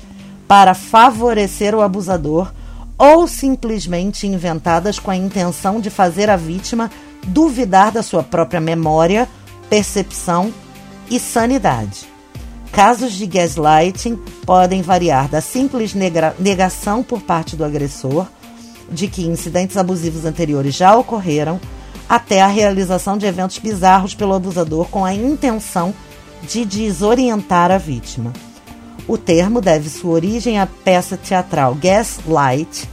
para 0.47 0.73
favorecer 0.73 1.73
o 1.73 1.81
abusador 1.81 2.53
ou 2.97 3.27
simplesmente 3.27 4.27
inventadas 4.27 4.99
com 4.99 5.09
a 5.09 5.15
intenção 5.15 5.79
de 5.79 5.89
fazer 5.89 6.29
a 6.29 6.35
vítima 6.35 6.91
duvidar 7.25 7.91
da 7.91 8.03
sua 8.03 8.23
própria 8.23 8.59
memória, 8.59 9.27
percepção 9.69 10.53
e 11.09 11.19
sanidade. 11.19 12.14
Casos 12.75 13.13
de 13.13 13.25
gaslighting 13.25 14.17
podem 14.45 14.81
variar 14.81 15.29
da 15.29 15.39
simples 15.39 15.93
negação 16.37 17.01
por 17.01 17.21
parte 17.21 17.55
do 17.55 17.63
agressor 17.63 18.27
de 18.91 19.07
que 19.07 19.25
incidentes 19.25 19.77
abusivos 19.77 20.25
anteriores 20.25 20.75
já 20.75 20.93
ocorreram, 20.93 21.57
até 22.07 22.41
a 22.41 22.47
realização 22.47 23.17
de 23.17 23.25
eventos 23.25 23.59
bizarros 23.59 24.13
pelo 24.13 24.33
abusador 24.33 24.89
com 24.89 25.05
a 25.05 25.13
intenção 25.13 25.93
de 26.43 26.65
desorientar 26.65 27.71
a 27.71 27.77
vítima. 27.77 28.33
O 29.07 29.17
termo 29.17 29.61
deve 29.61 29.89
sua 29.89 30.11
origem 30.11 30.59
à 30.59 30.67
peça 30.67 31.15
teatral 31.15 31.75
Gaslight 31.75 32.89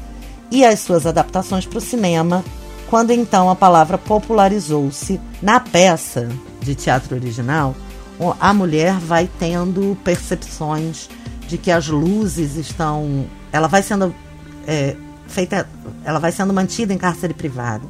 e 0.48 0.64
às 0.64 0.78
suas 0.78 1.06
adaptações 1.06 1.66
para 1.66 1.78
o 1.78 1.80
cinema, 1.80 2.44
quando 2.88 3.10
então 3.10 3.50
a 3.50 3.56
palavra 3.56 3.98
popularizou-se 3.98 5.20
na 5.42 5.58
peça 5.58 6.28
de 6.60 6.76
teatro 6.76 7.16
original, 7.16 7.74
a 8.40 8.52
mulher 8.54 8.94
vai 8.98 9.28
tendo 9.38 9.96
percepções 10.04 11.08
de 11.48 11.58
que 11.58 11.70
as 11.70 11.88
luzes 11.88 12.56
estão. 12.56 13.26
Ela 13.52 13.68
vai 13.68 13.82
sendo 13.82 14.14
é, 14.66 14.96
feita. 15.26 15.68
Ela 16.04 16.18
vai 16.18 16.32
sendo 16.32 16.52
mantida 16.52 16.92
em 16.92 16.98
cárcere 16.98 17.34
privado. 17.34 17.88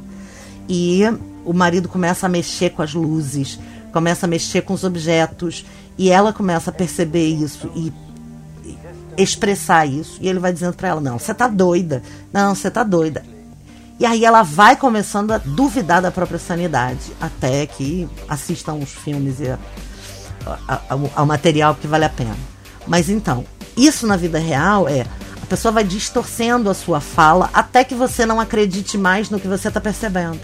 E 0.67 1.01
o 1.45 1.53
marido 1.53 1.89
começa 1.89 2.25
a 2.25 2.29
mexer 2.29 2.71
com 2.71 2.81
as 2.81 2.93
luzes, 2.93 3.59
começa 3.91 4.25
a 4.25 4.29
mexer 4.29 4.61
com 4.61 4.73
os 4.73 4.83
objetos, 4.83 5.65
e 5.97 6.09
ela 6.09 6.33
começa 6.33 6.69
a 6.69 6.73
perceber 6.73 7.27
isso 7.27 7.69
e 7.75 7.93
expressar 9.17 9.85
isso. 9.85 10.17
E 10.21 10.27
ele 10.27 10.39
vai 10.39 10.51
dizendo 10.53 10.73
para 10.73 10.89
ela: 10.89 11.01
Não, 11.01 11.19
você 11.19 11.33
tá 11.33 11.47
doida. 11.47 12.01
Não, 12.31 12.55
você 12.55 12.71
tá 12.71 12.83
doida. 12.83 13.23
E 13.99 14.05
aí 14.05 14.25
ela 14.25 14.41
vai 14.41 14.75
começando 14.75 15.31
a 15.31 15.37
duvidar 15.37 16.01
da 16.01 16.11
própria 16.11 16.39
sanidade, 16.39 17.13
até 17.21 17.65
que 17.65 18.09
assistam 18.27 18.73
os 18.75 18.89
filmes 18.89 19.39
e 19.39 19.55
ao 21.15 21.25
material 21.25 21.75
que 21.75 21.87
vale 21.87 22.05
a 22.05 22.09
pena. 22.09 22.35
Mas 22.87 23.09
então, 23.09 23.45
isso 23.77 24.05
na 24.05 24.17
vida 24.17 24.39
real 24.39 24.87
é 24.87 25.05
a 25.41 25.45
pessoa 25.45 25.71
vai 25.71 25.83
distorcendo 25.83 26.69
a 26.69 26.73
sua 26.73 27.01
fala 27.01 27.49
até 27.53 27.83
que 27.83 27.93
você 27.93 28.25
não 28.25 28.39
acredite 28.39 28.97
mais 28.97 29.29
no 29.29 29.39
que 29.39 29.47
você 29.47 29.67
está 29.67 29.81
percebendo. 29.81 30.39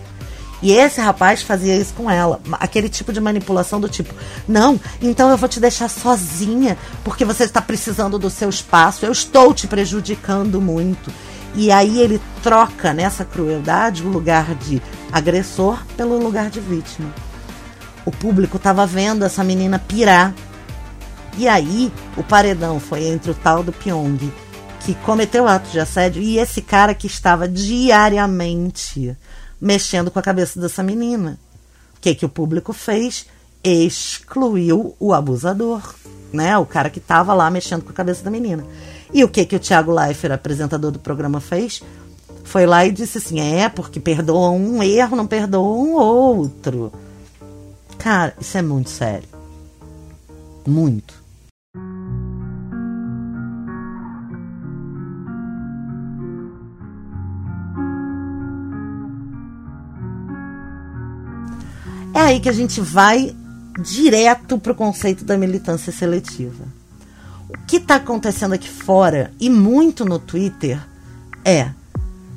E 0.62 0.74
esse 0.74 1.00
rapaz 1.00 1.42
fazia 1.42 1.76
isso 1.78 1.94
com 1.94 2.12
ela. 2.12 2.42
Aquele 2.54 2.90
tipo 2.90 3.14
de 3.14 3.22
manipulação 3.22 3.80
do 3.80 3.88
tipo: 3.88 4.14
não, 4.48 4.80
então 5.02 5.30
eu 5.30 5.38
vou 5.38 5.48
te 5.48 5.60
deixar 5.60 5.88
sozinha 5.88 6.78
porque 7.04 7.24
você 7.24 7.46
está 7.46 7.62
precisando 7.62 8.20
do 8.20 8.30
seu 8.30 8.50
espaço, 8.50 9.06
eu 9.06 9.12
estou 9.12 9.54
te 9.54 9.68
prejudicando 9.68 10.60
muito. 10.60 11.12
E 11.56 11.72
aí 11.72 12.00
ele 12.00 12.22
troca 12.44 12.94
nessa 12.94 13.26
crueldade 13.26 14.04
o 14.04 14.10
lugar 14.10 14.54
de 14.56 14.82
agressor 15.12 15.84
pelo 15.98 16.22
lugar 16.22 16.50
de 16.50 16.60
vítima. 16.60 17.10
O 18.10 18.12
público 18.12 18.58
estava 18.58 18.88
vendo 18.88 19.24
essa 19.24 19.44
menina 19.44 19.78
pirar. 19.78 20.34
E 21.38 21.48
aí 21.48 21.94
o 22.18 22.24
paredão 22.24 22.80
foi 22.80 23.04
entre 23.04 23.30
o 23.30 23.36
tal 23.36 23.62
do 23.62 23.72
Pyong, 23.72 24.34
que 24.80 24.96
cometeu 24.96 25.48
ato 25.48 25.70
de 25.70 25.80
assédio, 25.80 26.20
e 26.20 26.40
esse 26.40 26.60
cara 26.60 26.96
que 26.96 27.06
estava 27.06 27.48
diariamente 27.48 29.16
mexendo 29.62 30.10
com 30.10 30.18
a 30.18 30.24
cabeça 30.24 30.60
dessa 30.60 30.82
menina. 30.82 31.38
O 31.98 32.02
que, 32.02 32.16
que 32.16 32.26
o 32.26 32.30
público 32.30 32.74
fez? 32.74 33.28
Excluiu 33.64 34.96
o 35.00 35.14
abusador, 35.14 35.94
né? 36.34 36.58
O 36.58 36.66
cara 36.66 36.90
que 36.90 36.98
estava 36.98 37.36
lá 37.36 37.48
mexendo 37.52 37.84
com 37.84 37.92
a 37.92 37.94
cabeça 37.94 38.24
da 38.24 38.32
menina. 38.32 38.66
E 39.14 39.24
o 39.24 39.30
que, 39.30 39.46
que 39.46 39.56
o 39.56 39.60
Thiago 39.60 39.94
Leifert, 39.94 40.34
apresentador 40.34 40.90
do 40.90 40.98
programa, 40.98 41.40
fez? 41.40 41.84
Foi 42.44 42.66
lá 42.66 42.88
e 42.88 42.92
disse 42.92 43.20
assim: 43.20 43.40
é, 43.40 43.70
porque 43.70 44.00
perdoa 44.00 44.50
um 44.50 44.82
erro, 44.82 45.16
não 45.16 45.28
perdoa 45.28 45.78
um 45.78 45.94
outro. 45.94 46.92
Cara, 48.00 48.34
isso 48.40 48.58
é 48.58 48.62
muito 48.62 48.90
sério. 48.90 49.28
Muito. 50.66 51.14
É 62.14 62.22
aí 62.22 62.40
que 62.40 62.48
a 62.48 62.54
gente 62.54 62.80
vai 62.80 63.36
direto 63.82 64.58
para 64.58 64.72
o 64.72 64.76
conceito 64.76 65.26
da 65.26 65.38
militância 65.38 65.92
seletiva. 65.92 66.64
O 67.50 67.58
que 67.68 67.78
está 67.78 67.96
acontecendo 67.96 68.54
aqui 68.54 68.70
fora 68.70 69.32
e 69.40 69.50
muito 69.50 70.06
no 70.06 70.20
Twitter 70.20 70.80
é: 71.44 71.72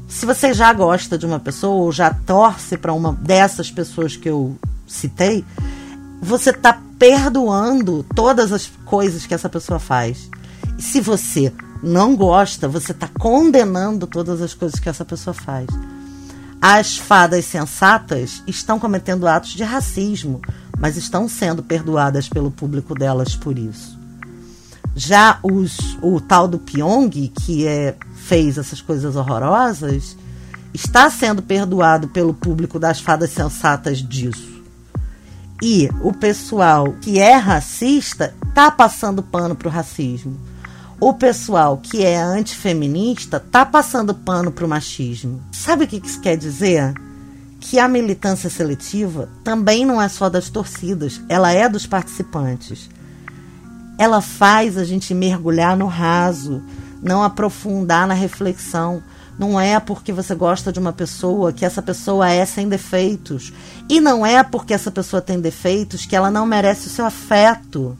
se 0.08 0.26
você 0.26 0.52
já 0.52 0.72
gosta 0.72 1.16
de 1.16 1.24
uma 1.24 1.38
pessoa 1.38 1.84
ou 1.84 1.92
já 1.92 2.12
torce 2.12 2.76
para 2.76 2.92
uma 2.92 3.12
dessas 3.12 3.70
pessoas 3.70 4.16
que 4.16 4.28
eu 4.28 4.56
citei, 4.92 5.44
você 6.20 6.50
está 6.50 6.78
perdoando 6.98 8.04
todas 8.14 8.52
as 8.52 8.66
coisas 8.84 9.26
que 9.26 9.34
essa 9.34 9.48
pessoa 9.48 9.78
faz. 9.78 10.28
E 10.78 10.82
se 10.82 11.00
você 11.00 11.52
não 11.82 12.14
gosta, 12.14 12.68
você 12.68 12.92
está 12.92 13.08
condenando 13.08 14.06
todas 14.06 14.40
as 14.40 14.54
coisas 14.54 14.78
que 14.78 14.88
essa 14.88 15.04
pessoa 15.04 15.34
faz. 15.34 15.66
As 16.60 16.96
fadas 16.96 17.44
sensatas 17.44 18.42
estão 18.46 18.78
cometendo 18.78 19.26
atos 19.26 19.50
de 19.50 19.64
racismo, 19.64 20.40
mas 20.78 20.96
estão 20.96 21.28
sendo 21.28 21.62
perdoadas 21.62 22.28
pelo 22.28 22.52
público 22.52 22.94
delas 22.94 23.34
por 23.34 23.58
isso. 23.58 23.98
Já 24.94 25.40
os, 25.42 25.98
o 26.02 26.20
tal 26.20 26.46
do 26.46 26.58
Pyong, 26.58 27.10
que 27.28 27.66
é, 27.66 27.96
fez 28.14 28.58
essas 28.58 28.80
coisas 28.80 29.16
horrorosas, 29.16 30.16
está 30.72 31.10
sendo 31.10 31.42
perdoado 31.42 32.08
pelo 32.08 32.32
público 32.32 32.78
das 32.78 33.00
fadas 33.00 33.30
sensatas 33.30 33.98
disso. 33.98 34.51
E 35.62 35.88
o 36.02 36.12
pessoal 36.12 36.92
que 37.00 37.18
é 37.18 37.36
racista 37.36 38.34
está 38.48 38.70
passando 38.70 39.22
pano 39.22 39.54
para 39.54 39.68
o 39.68 39.70
racismo 39.70 40.52
o 41.04 41.12
pessoal 41.12 41.78
que 41.78 42.04
é 42.04 42.16
antifeminista 42.16 43.40
tá 43.40 43.66
passando 43.66 44.14
pano 44.14 44.52
pro 44.52 44.68
machismo. 44.68 45.42
Sabe 45.50 45.82
o 45.82 45.88
que 45.88 45.96
isso 45.96 46.20
quer 46.20 46.36
dizer? 46.36 46.94
Que 47.58 47.80
a 47.80 47.88
militância 47.88 48.48
seletiva 48.48 49.28
também 49.42 49.84
não 49.84 50.00
é 50.00 50.08
só 50.08 50.28
das 50.28 50.48
torcidas, 50.48 51.20
ela 51.28 51.50
é 51.50 51.68
dos 51.68 51.86
participantes. 51.86 52.88
Ela 53.98 54.20
faz 54.20 54.78
a 54.78 54.84
gente 54.84 55.12
mergulhar 55.12 55.76
no 55.76 55.86
raso, 55.86 56.62
não 57.02 57.24
aprofundar 57.24 58.06
na 58.06 58.14
reflexão. 58.14 59.02
Não 59.38 59.58
é 59.58 59.80
porque 59.80 60.12
você 60.12 60.34
gosta 60.34 60.72
de 60.72 60.78
uma 60.78 60.92
pessoa 60.92 61.52
que 61.52 61.64
essa 61.64 61.82
pessoa 61.82 62.28
é 62.28 62.44
sem 62.44 62.68
defeitos. 62.68 63.52
E 63.88 64.00
não 64.00 64.24
é 64.24 64.42
porque 64.42 64.74
essa 64.74 64.90
pessoa 64.90 65.22
tem 65.22 65.40
defeitos 65.40 66.06
que 66.06 66.14
ela 66.14 66.30
não 66.30 66.46
merece 66.46 66.86
o 66.86 66.90
seu 66.90 67.06
afeto. 67.06 67.96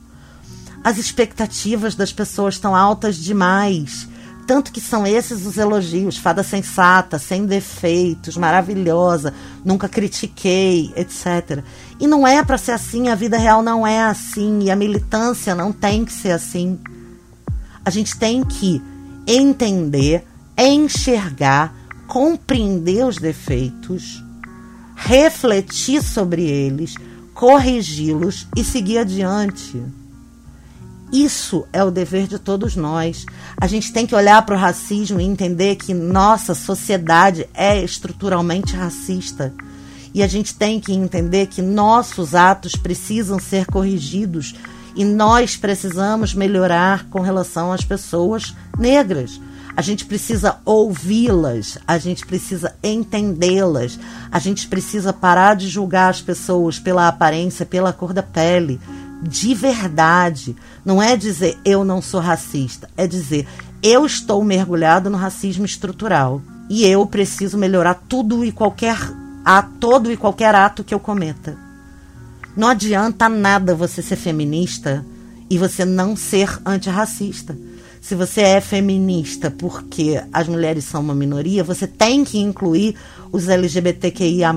As 0.85 0.99
expectativas 0.99 1.95
das 1.95 2.13
pessoas 2.13 2.55
estão 2.55 2.75
altas 2.75 3.17
demais. 3.17 4.09
Tanto 4.47 4.73
que 4.73 4.81
são 4.81 5.07
esses 5.07 5.47
os 5.47 5.57
elogios, 5.57 6.19
fada 6.19 6.43
sensata, 6.43 7.19
sem 7.19 7.47
defeitos, 7.47 8.37
maravilhosa, 8.37 9.33
nunca 9.65 9.89
critiquei, 9.89 10.93
etc. 10.97 11.63
E 12.01 12.07
não 12.07 12.27
é 12.27 12.43
para 12.45 12.59
ser 12.59 12.73
assim, 12.73 13.09
a 13.09 13.15
vida 13.15 13.39
real 13.39 13.63
não 13.63 13.87
é 13.87 14.03
assim, 14.03 14.65
e 14.65 14.71
a 14.71 14.77
militância 14.77 15.55
não 15.55 15.73
tem 15.73 16.05
que 16.05 16.13
ser 16.13 16.33
assim. 16.33 16.79
A 17.85 17.91
gente 17.91 18.17
tem 18.17 18.45
que 18.45 18.83
entender, 19.27 20.27
enxergar, 20.57 21.75
compreender 22.07 23.07
os 23.07 23.17
defeitos, 23.17 24.23
refletir 24.95 26.03
sobre 26.03 26.43
eles, 26.43 26.95
corrigi-los 27.35 28.47
e 28.57 28.63
seguir 28.63 28.99
adiante. 28.99 29.83
Isso 31.13 31.67
é 31.73 31.85
o 31.85 31.91
dever 31.91 32.27
de 32.27 32.39
todos 32.39 32.75
nós. 32.75 33.27
A 33.61 33.67
gente 33.67 33.93
tem 33.93 34.07
que 34.07 34.15
olhar 34.15 34.41
para 34.47 34.55
o 34.55 34.59
racismo 34.59 35.21
e 35.21 35.25
entender 35.25 35.77
que 35.77 35.93
nossa 35.93 36.55
sociedade 36.55 37.47
é 37.53 37.83
estruturalmente 37.83 38.75
racista. 38.75 39.53
E 40.15 40.23
a 40.23 40.27
gente 40.27 40.55
tem 40.55 40.81
que 40.81 40.93
entender 40.93 41.49
que 41.49 41.61
nossos 41.61 42.35
atos 42.35 42.75
precisam 42.77 43.39
ser 43.39 43.67
corrigidos 43.67 44.55
e 44.95 45.05
nós 45.05 45.57
precisamos 45.57 46.35
melhorar 46.35 47.07
com 47.09 47.21
relação 47.21 47.73
às 47.73 47.85
pessoas 47.85 48.55
negras. 48.79 49.39
A 49.77 49.83
gente 49.83 50.05
precisa 50.05 50.59
ouvi-las, 50.65 51.79
a 51.87 51.97
gente 51.99 52.27
precisa 52.27 52.75
entendê-las, 52.83 53.99
a 54.31 54.39
gente 54.39 54.69
precisa 54.69 55.13
parar 55.13 55.57
de 55.57 55.69
julgar 55.69 56.11
as 56.11 56.21
pessoas 56.21 56.79
pela 56.79 57.09
aparência, 57.09 57.65
pela 57.65 57.93
cor 57.93 58.13
da 58.13 58.23
pele 58.23 58.79
de 59.23 59.55
verdade. 59.55 60.57
Não 60.85 61.01
é 61.03 61.17
dizer 61.17 61.59
eu 61.65 61.85
não 61.85 62.03
sou 62.03 62.21
racista, 62.21 62.91
é 62.97 63.07
dizer 63.07 63.47
eu 63.83 64.05
estou 64.05 64.43
mergulhado 64.45 65.09
no 65.09 65.17
racismo 65.17 65.65
estrutural 65.65 66.43
e 66.69 66.85
eu 66.85 67.07
preciso 67.07 67.57
melhorar 67.57 67.95
tudo 68.09 68.45
e 68.45 68.53
qualquer 68.53 68.97
a 69.45 69.63
todo 69.63 70.13
e 70.13 70.17
qualquer 70.17 70.55
ato 70.55 70.85
que 70.85 70.95
eu 70.95 71.01
cometa. 71.01 71.57
Não 72.57 72.69
adianta 72.69 73.29
nada 73.29 73.75
você 73.75 74.03
ser 74.03 74.17
feminista 74.17 75.05
e 75.49 75.59
você 75.59 75.85
não 75.85 76.15
ser 76.15 76.61
antirracista. 76.65 77.57
Se 78.03 78.17
você 78.17 78.41
é 78.41 78.61
feminista 78.61 79.49
porque 79.49 80.21
as 80.33 80.49
mulheres 80.49 80.85
são 80.85 81.01
uma 81.01 81.15
minoria, 81.15 81.63
você 81.63 81.87
tem 81.87 82.25
que 82.25 82.37
incluir 82.37 82.97
os 83.31 83.49
LGBTQIA, 83.49 84.53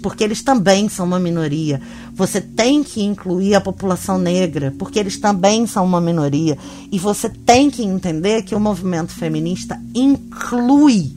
porque 0.00 0.22
eles 0.22 0.42
também 0.42 0.88
são 0.88 1.04
uma 1.04 1.18
minoria. 1.18 1.82
Você 2.12 2.40
tem 2.40 2.84
que 2.84 3.02
incluir 3.02 3.56
a 3.56 3.60
população 3.60 4.16
negra, 4.16 4.72
porque 4.78 5.00
eles 5.00 5.18
também 5.18 5.66
são 5.66 5.84
uma 5.84 6.00
minoria. 6.00 6.56
E 6.92 6.96
você 6.96 7.28
tem 7.28 7.68
que 7.68 7.82
entender 7.82 8.44
que 8.44 8.54
o 8.54 8.60
movimento 8.60 9.10
feminista 9.10 9.76
inclui 9.92 11.16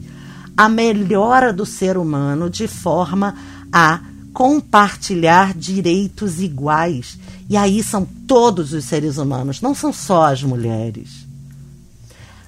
a 0.58 0.68
melhora 0.68 1.54
do 1.54 1.64
ser 1.64 1.96
humano 1.96 2.50
de 2.50 2.68
forma 2.68 3.36
a 3.72 4.02
compartilhar 4.34 5.54
direitos 5.54 6.42
iguais. 6.42 7.20
E 7.48 7.56
aí 7.56 7.84
são 7.84 8.04
todos 8.26 8.74
os 8.74 8.84
seres 8.84 9.20
humanos, 9.20 9.62
não 9.62 9.76
são 9.76 9.94
só 9.94 10.24
as 10.24 10.42
mulheres. 10.42 11.27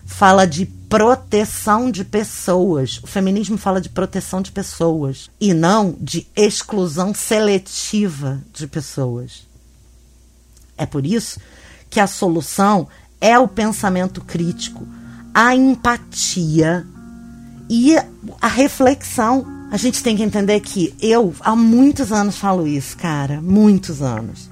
Fala 0.10 0.46
de 0.46 0.66
proteção 0.66 1.92
de 1.92 2.04
pessoas. 2.04 3.00
O 3.04 3.08
feminismo 3.08 3.58
fala 3.58 3.80
de 3.80 3.90
proteção 3.90 4.42
de 4.42 4.52
pessoas 4.52 5.30
e 5.40 5.54
não 5.54 5.96
de 6.02 6.28
exclusão 6.36 7.14
seletiva 7.14 8.42
de 8.52 8.68
pessoas. 8.68 9.48
É 10.76 10.86
por 10.86 11.06
isso 11.06 11.40
que 11.90 12.00
a 12.00 12.08
solução 12.08 12.88
é 13.22 13.38
o 13.38 13.48
pensamento 13.48 14.20
crítico, 14.22 14.86
a 15.34 15.56
empatia 15.56 16.86
e 17.70 17.96
a 18.42 18.48
reflexão. 18.48 19.46
A 19.72 19.78
gente 19.78 20.02
tem 20.02 20.18
que 20.18 20.24
entender 20.24 20.60
que 20.60 20.94
eu 21.00 21.36
há 21.40 21.56
muitos 21.56 22.12
anos 22.12 22.38
falo 22.38 22.68
isso, 22.68 22.98
cara, 22.98 23.40
muitos 23.42 24.02
anos, 24.02 24.50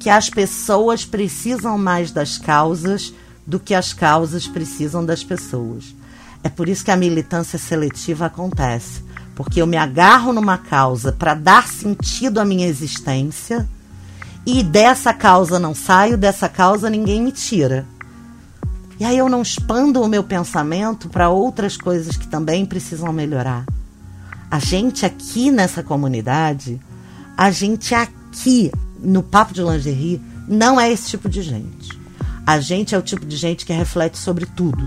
que 0.00 0.10
as 0.10 0.28
pessoas 0.28 1.04
precisam 1.04 1.78
mais 1.78 2.10
das 2.10 2.36
causas 2.36 3.14
do 3.48 3.58
que 3.58 3.74
as 3.74 3.94
causas 3.94 4.46
precisam 4.46 5.02
das 5.02 5.24
pessoas. 5.24 5.94
É 6.44 6.50
por 6.50 6.68
isso 6.68 6.84
que 6.84 6.90
a 6.90 6.96
militância 6.96 7.58
seletiva 7.58 8.26
acontece, 8.26 9.02
porque 9.34 9.62
eu 9.62 9.66
me 9.66 9.78
agarro 9.78 10.34
numa 10.34 10.58
causa 10.58 11.12
para 11.12 11.32
dar 11.32 11.66
sentido 11.66 12.40
à 12.40 12.44
minha 12.44 12.66
existência 12.66 13.66
e 14.44 14.62
dessa 14.62 15.14
causa 15.14 15.58
não 15.58 15.74
saio, 15.74 16.18
dessa 16.18 16.46
causa 16.46 16.90
ninguém 16.90 17.22
me 17.22 17.32
tira. 17.32 17.86
E 19.00 19.04
aí 19.04 19.16
eu 19.16 19.30
não 19.30 19.40
expando 19.40 20.02
o 20.02 20.08
meu 20.08 20.22
pensamento 20.22 21.08
para 21.08 21.30
outras 21.30 21.74
coisas 21.74 22.18
que 22.18 22.28
também 22.28 22.66
precisam 22.66 23.10
melhorar. 23.14 23.64
A 24.50 24.58
gente 24.58 25.06
aqui 25.06 25.50
nessa 25.50 25.82
comunidade, 25.82 26.78
a 27.34 27.50
gente 27.50 27.94
aqui 27.94 28.70
no 29.00 29.22
Papo 29.22 29.54
de 29.54 29.62
Lingerie 29.62 30.20
não 30.46 30.78
é 30.78 30.92
esse 30.92 31.08
tipo 31.08 31.30
de 31.30 31.40
gente. 31.40 31.97
A 32.48 32.60
gente 32.60 32.94
é 32.94 32.98
o 32.98 33.02
tipo 33.02 33.26
de 33.26 33.36
gente 33.36 33.66
que 33.66 33.74
reflete 33.74 34.16
sobre 34.16 34.46
tudo. 34.46 34.82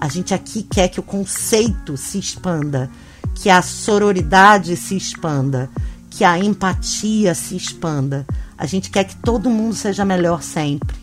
A 0.00 0.08
gente 0.08 0.32
aqui 0.32 0.62
quer 0.62 0.88
que 0.88 0.98
o 0.98 1.02
conceito 1.02 1.98
se 1.98 2.18
expanda, 2.18 2.90
que 3.34 3.50
a 3.50 3.60
sororidade 3.60 4.74
se 4.74 4.96
expanda, 4.96 5.68
que 6.08 6.24
a 6.24 6.38
empatia 6.38 7.34
se 7.34 7.54
expanda. 7.54 8.26
A 8.56 8.64
gente 8.64 8.88
quer 8.88 9.04
que 9.04 9.14
todo 9.16 9.50
mundo 9.50 9.74
seja 9.74 10.02
melhor 10.02 10.42
sempre. 10.42 10.96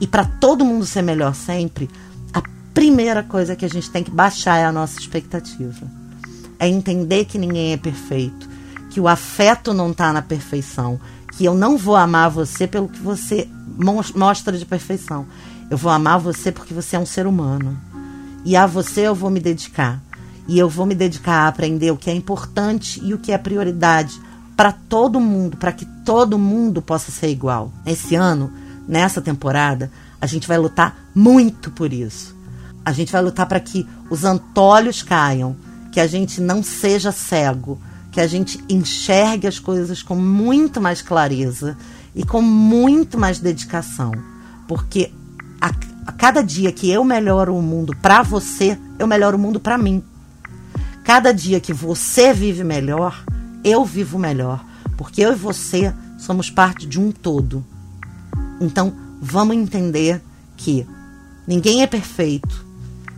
E 0.00 0.06
para 0.06 0.24
todo 0.24 0.64
mundo 0.64 0.86
ser 0.86 1.02
melhor 1.02 1.34
sempre, 1.34 1.90
a 2.32 2.40
primeira 2.72 3.24
coisa 3.24 3.56
que 3.56 3.64
a 3.64 3.68
gente 3.68 3.90
tem 3.90 4.04
que 4.04 4.12
baixar 4.12 4.58
é 4.58 4.64
a 4.64 4.70
nossa 4.70 5.00
expectativa. 5.00 5.90
É 6.60 6.68
entender 6.68 7.24
que 7.24 7.38
ninguém 7.38 7.72
é 7.72 7.76
perfeito, 7.76 8.48
que 8.88 9.00
o 9.00 9.08
afeto 9.08 9.74
não 9.74 9.90
está 9.90 10.12
na 10.12 10.22
perfeição, 10.22 11.00
que 11.36 11.44
eu 11.44 11.56
não 11.56 11.76
vou 11.76 11.96
amar 11.96 12.30
você 12.30 12.68
pelo 12.68 12.88
que 12.88 13.00
você 13.00 13.48
mostra 13.76 14.56
de 14.56 14.64
perfeição. 14.64 15.26
Eu 15.70 15.76
vou 15.76 15.90
amar 15.90 16.18
você 16.18 16.52
porque 16.52 16.74
você 16.74 16.96
é 16.96 16.98
um 16.98 17.06
ser 17.06 17.26
humano. 17.26 17.76
E 18.44 18.56
a 18.56 18.66
você 18.66 19.02
eu 19.02 19.14
vou 19.14 19.30
me 19.30 19.40
dedicar. 19.40 20.00
E 20.46 20.58
eu 20.58 20.68
vou 20.68 20.84
me 20.84 20.94
dedicar 20.94 21.44
a 21.44 21.48
aprender 21.48 21.90
o 21.90 21.96
que 21.96 22.10
é 22.10 22.14
importante 22.14 23.00
e 23.02 23.14
o 23.14 23.18
que 23.18 23.32
é 23.32 23.38
prioridade 23.38 24.20
para 24.56 24.72
todo 24.72 25.20
mundo, 25.20 25.56
para 25.56 25.72
que 25.72 25.86
todo 26.04 26.38
mundo 26.38 26.82
possa 26.82 27.10
ser 27.10 27.28
igual. 27.28 27.72
Esse 27.86 28.14
ano, 28.14 28.52
nessa 28.86 29.20
temporada, 29.20 29.90
a 30.20 30.26
gente 30.26 30.46
vai 30.46 30.58
lutar 30.58 31.08
muito 31.14 31.70
por 31.70 31.92
isso. 31.92 32.34
A 32.84 32.92
gente 32.92 33.10
vai 33.10 33.22
lutar 33.22 33.46
para 33.46 33.58
que 33.58 33.86
os 34.10 34.24
antolhos 34.24 35.02
caiam, 35.02 35.56
que 35.90 35.98
a 35.98 36.06
gente 36.06 36.40
não 36.40 36.62
seja 36.62 37.10
cego, 37.10 37.80
que 38.12 38.20
a 38.20 38.26
gente 38.26 38.62
enxergue 38.68 39.46
as 39.46 39.58
coisas 39.58 40.02
com 40.02 40.14
muito 40.14 40.80
mais 40.80 41.02
clareza 41.02 41.76
e 42.14 42.24
com 42.24 42.40
muito 42.40 43.18
mais 43.18 43.38
dedicação. 43.38 44.12
Porque 44.68 45.12
a, 45.60 45.70
a 46.06 46.12
cada 46.12 46.42
dia 46.42 46.72
que 46.72 46.90
eu 46.90 47.04
melhoro 47.04 47.56
o 47.56 47.62
mundo 47.62 47.94
para 48.00 48.22
você, 48.22 48.78
eu 48.98 49.06
melhoro 49.06 49.36
o 49.36 49.40
mundo 49.40 49.58
para 49.58 49.78
mim. 49.78 50.02
Cada 51.02 51.32
dia 51.32 51.60
que 51.60 51.72
você 51.72 52.32
vive 52.32 52.64
melhor, 52.64 53.24
eu 53.62 53.84
vivo 53.84 54.18
melhor. 54.18 54.64
Porque 54.96 55.20
eu 55.20 55.32
e 55.32 55.36
você 55.36 55.92
somos 56.18 56.48
parte 56.48 56.86
de 56.86 57.00
um 57.00 57.10
todo. 57.10 57.64
Então, 58.60 58.94
vamos 59.20 59.56
entender 59.56 60.22
que 60.56 60.86
ninguém 61.46 61.82
é 61.82 61.86
perfeito. 61.86 62.64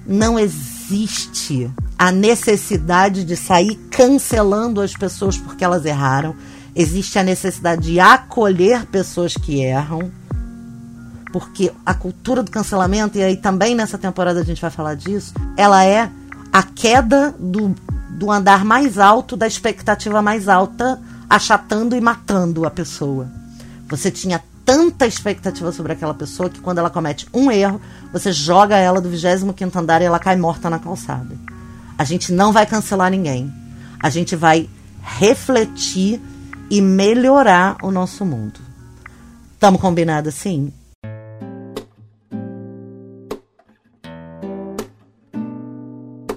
Não 0.07 0.39
existe 0.39 1.71
a 1.99 2.11
necessidade 2.11 3.25
de 3.25 3.37
sair 3.37 3.77
cancelando 3.91 4.81
as 4.81 4.93
pessoas 4.93 5.37
porque 5.37 5.65
elas 5.65 5.85
erraram. 5.85 6.35
Existe 6.79 7.19
a 7.19 7.23
necessidade 7.23 7.91
de 7.91 7.99
acolher 7.99 8.85
pessoas 8.85 9.33
que 9.33 9.63
erram. 9.63 10.13
Porque 11.33 11.73
a 11.85 11.95
cultura 11.95 12.43
do 12.43 12.51
cancelamento, 12.51 13.17
e 13.17 13.23
aí 13.23 13.37
também 13.39 13.75
nessa 13.75 13.97
temporada 13.97 14.41
a 14.41 14.45
gente 14.45 14.61
vai 14.61 14.71
falar 14.71 14.95
disso, 14.95 15.33
ela 15.57 15.83
é 15.85 16.11
a 16.53 16.63
queda 16.63 17.35
do, 17.39 17.75
do 18.11 18.31
andar 18.31 18.63
mais 18.63 18.99
alto, 18.99 19.39
da 19.39 19.47
expectativa 19.47 20.21
mais 20.21 20.49
alta, 20.49 21.01
achatando 21.31 21.97
e 21.97 22.01
matando 22.01 22.67
a 22.67 22.71
pessoa. 22.71 23.27
Você 23.89 24.11
tinha 24.11 24.43
tanta 24.63 25.07
expectativa 25.07 25.73
sobre 25.73 25.93
aquela 25.93 26.13
pessoa 26.13 26.51
que 26.51 26.61
quando 26.61 26.79
ela 26.79 26.91
comete 26.91 27.27
um 27.33 27.51
erro, 27.51 27.81
você 28.13 28.33
joga 28.33 28.77
ela 28.77 29.01
do 29.01 29.09
25 29.09 29.79
andar 29.79 30.03
e 30.03 30.05
ela 30.05 30.19
cai 30.19 30.37
morta 30.37 30.69
na 30.69 30.79
calçada. 30.79 31.37
A 31.97 32.05
gente 32.05 32.33
não 32.33 32.53
vai 32.53 32.67
cancelar 32.67 33.11
ninguém. 33.11 33.51
A 33.99 34.11
gente 34.11 34.37
vai 34.37 34.69
refletir 35.01 36.21
e 36.71 36.81
melhorar 36.81 37.77
o 37.83 37.91
nosso 37.91 38.25
mundo. 38.25 38.61
Estamos 39.55 39.81
combinados 39.81 40.35
assim? 40.35 40.73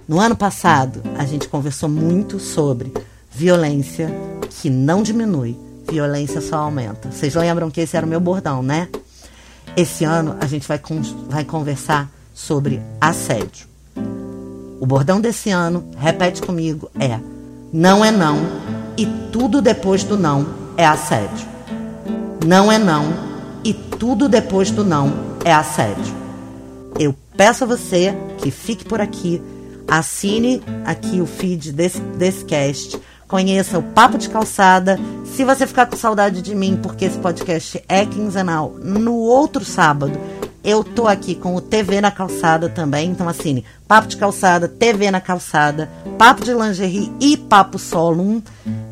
No 0.08 0.20
ano 0.20 0.36
passado, 0.36 1.04
a 1.18 1.26
gente 1.26 1.48
conversou 1.48 1.88
muito 1.88 2.40
sobre 2.40 2.92
violência 3.30 4.10
que 4.50 4.70
não 4.70 5.04
diminui, 5.04 5.56
violência 5.88 6.42
só 6.42 6.58
aumenta. 6.58 7.12
Vocês 7.12 7.36
lembram 7.36 7.70
que 7.70 7.82
esse 7.82 7.96
era 7.96 8.06
o 8.06 8.10
meu 8.10 8.20
bordão, 8.20 8.64
né? 8.64 8.90
Esse 9.78 10.04
ano 10.04 10.36
a 10.40 10.48
gente 10.48 10.68
vai, 10.68 10.82
vai 11.30 11.46
conversar 11.46 12.10
sobre 12.34 12.82
assédio. 13.00 13.68
O 14.80 14.86
bordão 14.86 15.22
desse 15.22 15.52
ano, 15.52 15.88
repete 15.98 16.42
comigo, 16.42 16.90
é: 17.00 17.20
não 17.72 18.04
é 18.04 18.12
não 18.12 18.79
e 19.00 19.06
tudo 19.32 19.62
depois 19.62 20.04
do 20.04 20.18
não 20.18 20.46
é 20.76 20.86
assédio. 20.86 21.48
Não 22.46 22.70
é 22.70 22.78
não 22.78 23.14
e 23.64 23.74
tudo 23.74 24.28
depois 24.28 24.72
do 24.72 24.84
não 24.84 25.14
é 25.46 25.54
assédio. 25.54 26.14
Eu 27.00 27.16
peço 27.38 27.64
a 27.64 27.68
você 27.68 28.14
que 28.40 28.52
fique 28.52 28.84
por 28.84 29.00
aqui, 29.00 29.42
assine 29.88 30.62
aqui 30.84 31.22
o 31.22 31.26
feed 31.26 31.72
desse, 31.72 32.02
desse 32.02 32.44
cast, 32.44 33.00
conheça 33.26 33.80
o 33.80 33.84
Papo 33.84 34.18
de 34.18 34.28
Calçada. 34.28 35.00
Se 35.24 35.46
você 35.46 35.66
ficar 35.66 35.86
com 35.86 35.96
saudade 35.96 36.42
de 36.42 36.54
mim, 36.54 36.78
porque 36.84 37.06
esse 37.06 37.20
podcast 37.20 37.82
é 37.88 38.06
quinzenal, 38.06 38.76
no 38.84 39.16
outro 39.16 39.64
sábado 39.64 40.20
eu 40.64 40.84
tô 40.84 41.08
aqui 41.08 41.36
com 41.36 41.56
o 41.56 41.62
TV 41.62 42.02
na 42.02 42.12
calçada 42.12 42.70
também, 42.70 43.12
então 43.12 43.30
assine 43.30 43.64
Papo 43.88 44.08
de 44.08 44.18
Calçada, 44.18 44.68
TV 44.68 45.10
na 45.10 45.22
calçada, 45.22 45.90
Papo 46.18 46.44
de 46.44 46.54
Lingerie 46.54 47.12
e 47.20 47.38
Papo 47.38 47.80
Solum. 47.80 48.42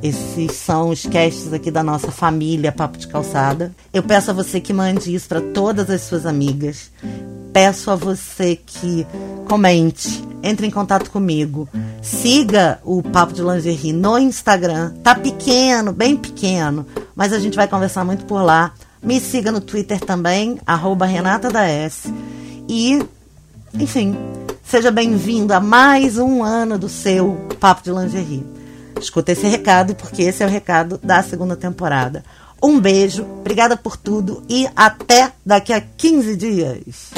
Esses 0.01 0.53
são 0.53 0.89
os 0.89 1.05
casts 1.05 1.51
aqui 1.53 1.69
da 1.69 1.83
nossa 1.83 2.09
família 2.11 2.71
Papo 2.71 2.97
de 2.97 3.07
Calçada. 3.07 3.71
Eu 3.93 4.01
peço 4.01 4.31
a 4.31 4.33
você 4.33 4.59
que 4.59 4.73
mande 4.73 5.13
isso 5.13 5.27
para 5.27 5.41
todas 5.41 5.89
as 5.89 6.01
suas 6.01 6.25
amigas. 6.25 6.89
Peço 7.51 7.91
a 7.91 7.95
você 7.95 8.55
que 8.55 9.05
comente, 9.47 10.23
entre 10.41 10.65
em 10.65 10.71
contato 10.71 11.11
comigo. 11.11 11.67
Siga 12.01 12.79
o 12.83 13.03
Papo 13.03 13.33
de 13.33 13.41
Lingerie 13.41 13.93
no 13.93 14.17
Instagram. 14.17 14.93
Tá 15.03 15.13
pequeno, 15.13 15.91
bem 15.91 16.15
pequeno, 16.15 16.85
mas 17.15 17.33
a 17.33 17.39
gente 17.39 17.55
vai 17.55 17.67
conversar 17.67 18.03
muito 18.03 18.25
por 18.25 18.41
lá. 18.41 18.73
Me 19.07 19.21
siga 19.21 19.53
no 19.53 19.61
Twitter 19.61 20.01
também, 20.01 20.59
Renata 21.05 21.49
da 21.49 21.65
S. 21.65 22.13
E, 22.67 23.01
enfim, 23.73 24.17
seja 24.61 24.91
bem-vindo 24.91 25.53
a 25.53 25.61
mais 25.61 26.17
um 26.17 26.43
ano 26.43 26.77
do 26.77 26.89
seu 26.89 27.37
Papo 27.57 27.81
de 27.83 27.89
Lingerie. 27.89 28.45
Escuta 28.99 29.31
esse 29.31 29.47
recado, 29.47 29.95
porque 29.95 30.23
esse 30.23 30.43
é 30.43 30.45
o 30.45 30.49
recado 30.49 30.99
da 31.01 31.23
segunda 31.23 31.55
temporada. 31.55 32.21
Um 32.61 32.81
beijo, 32.81 33.23
obrigada 33.23 33.77
por 33.77 33.95
tudo 33.95 34.43
e 34.49 34.67
até 34.75 35.31
daqui 35.45 35.71
a 35.71 35.79
15 35.79 36.35
dias. 36.35 37.11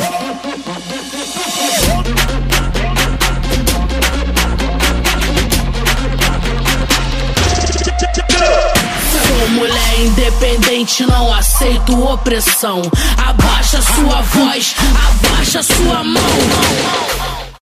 Mulher 9.50 10.00
independente, 10.00 11.06
não 11.06 11.34
aceito 11.34 12.00
opressão. 12.02 12.82
Abaixa 13.18 13.82
sua 13.82 14.22
voz, 14.22 14.76
abaixa 15.08 15.64
sua 15.64 16.04
mão. 16.04 17.29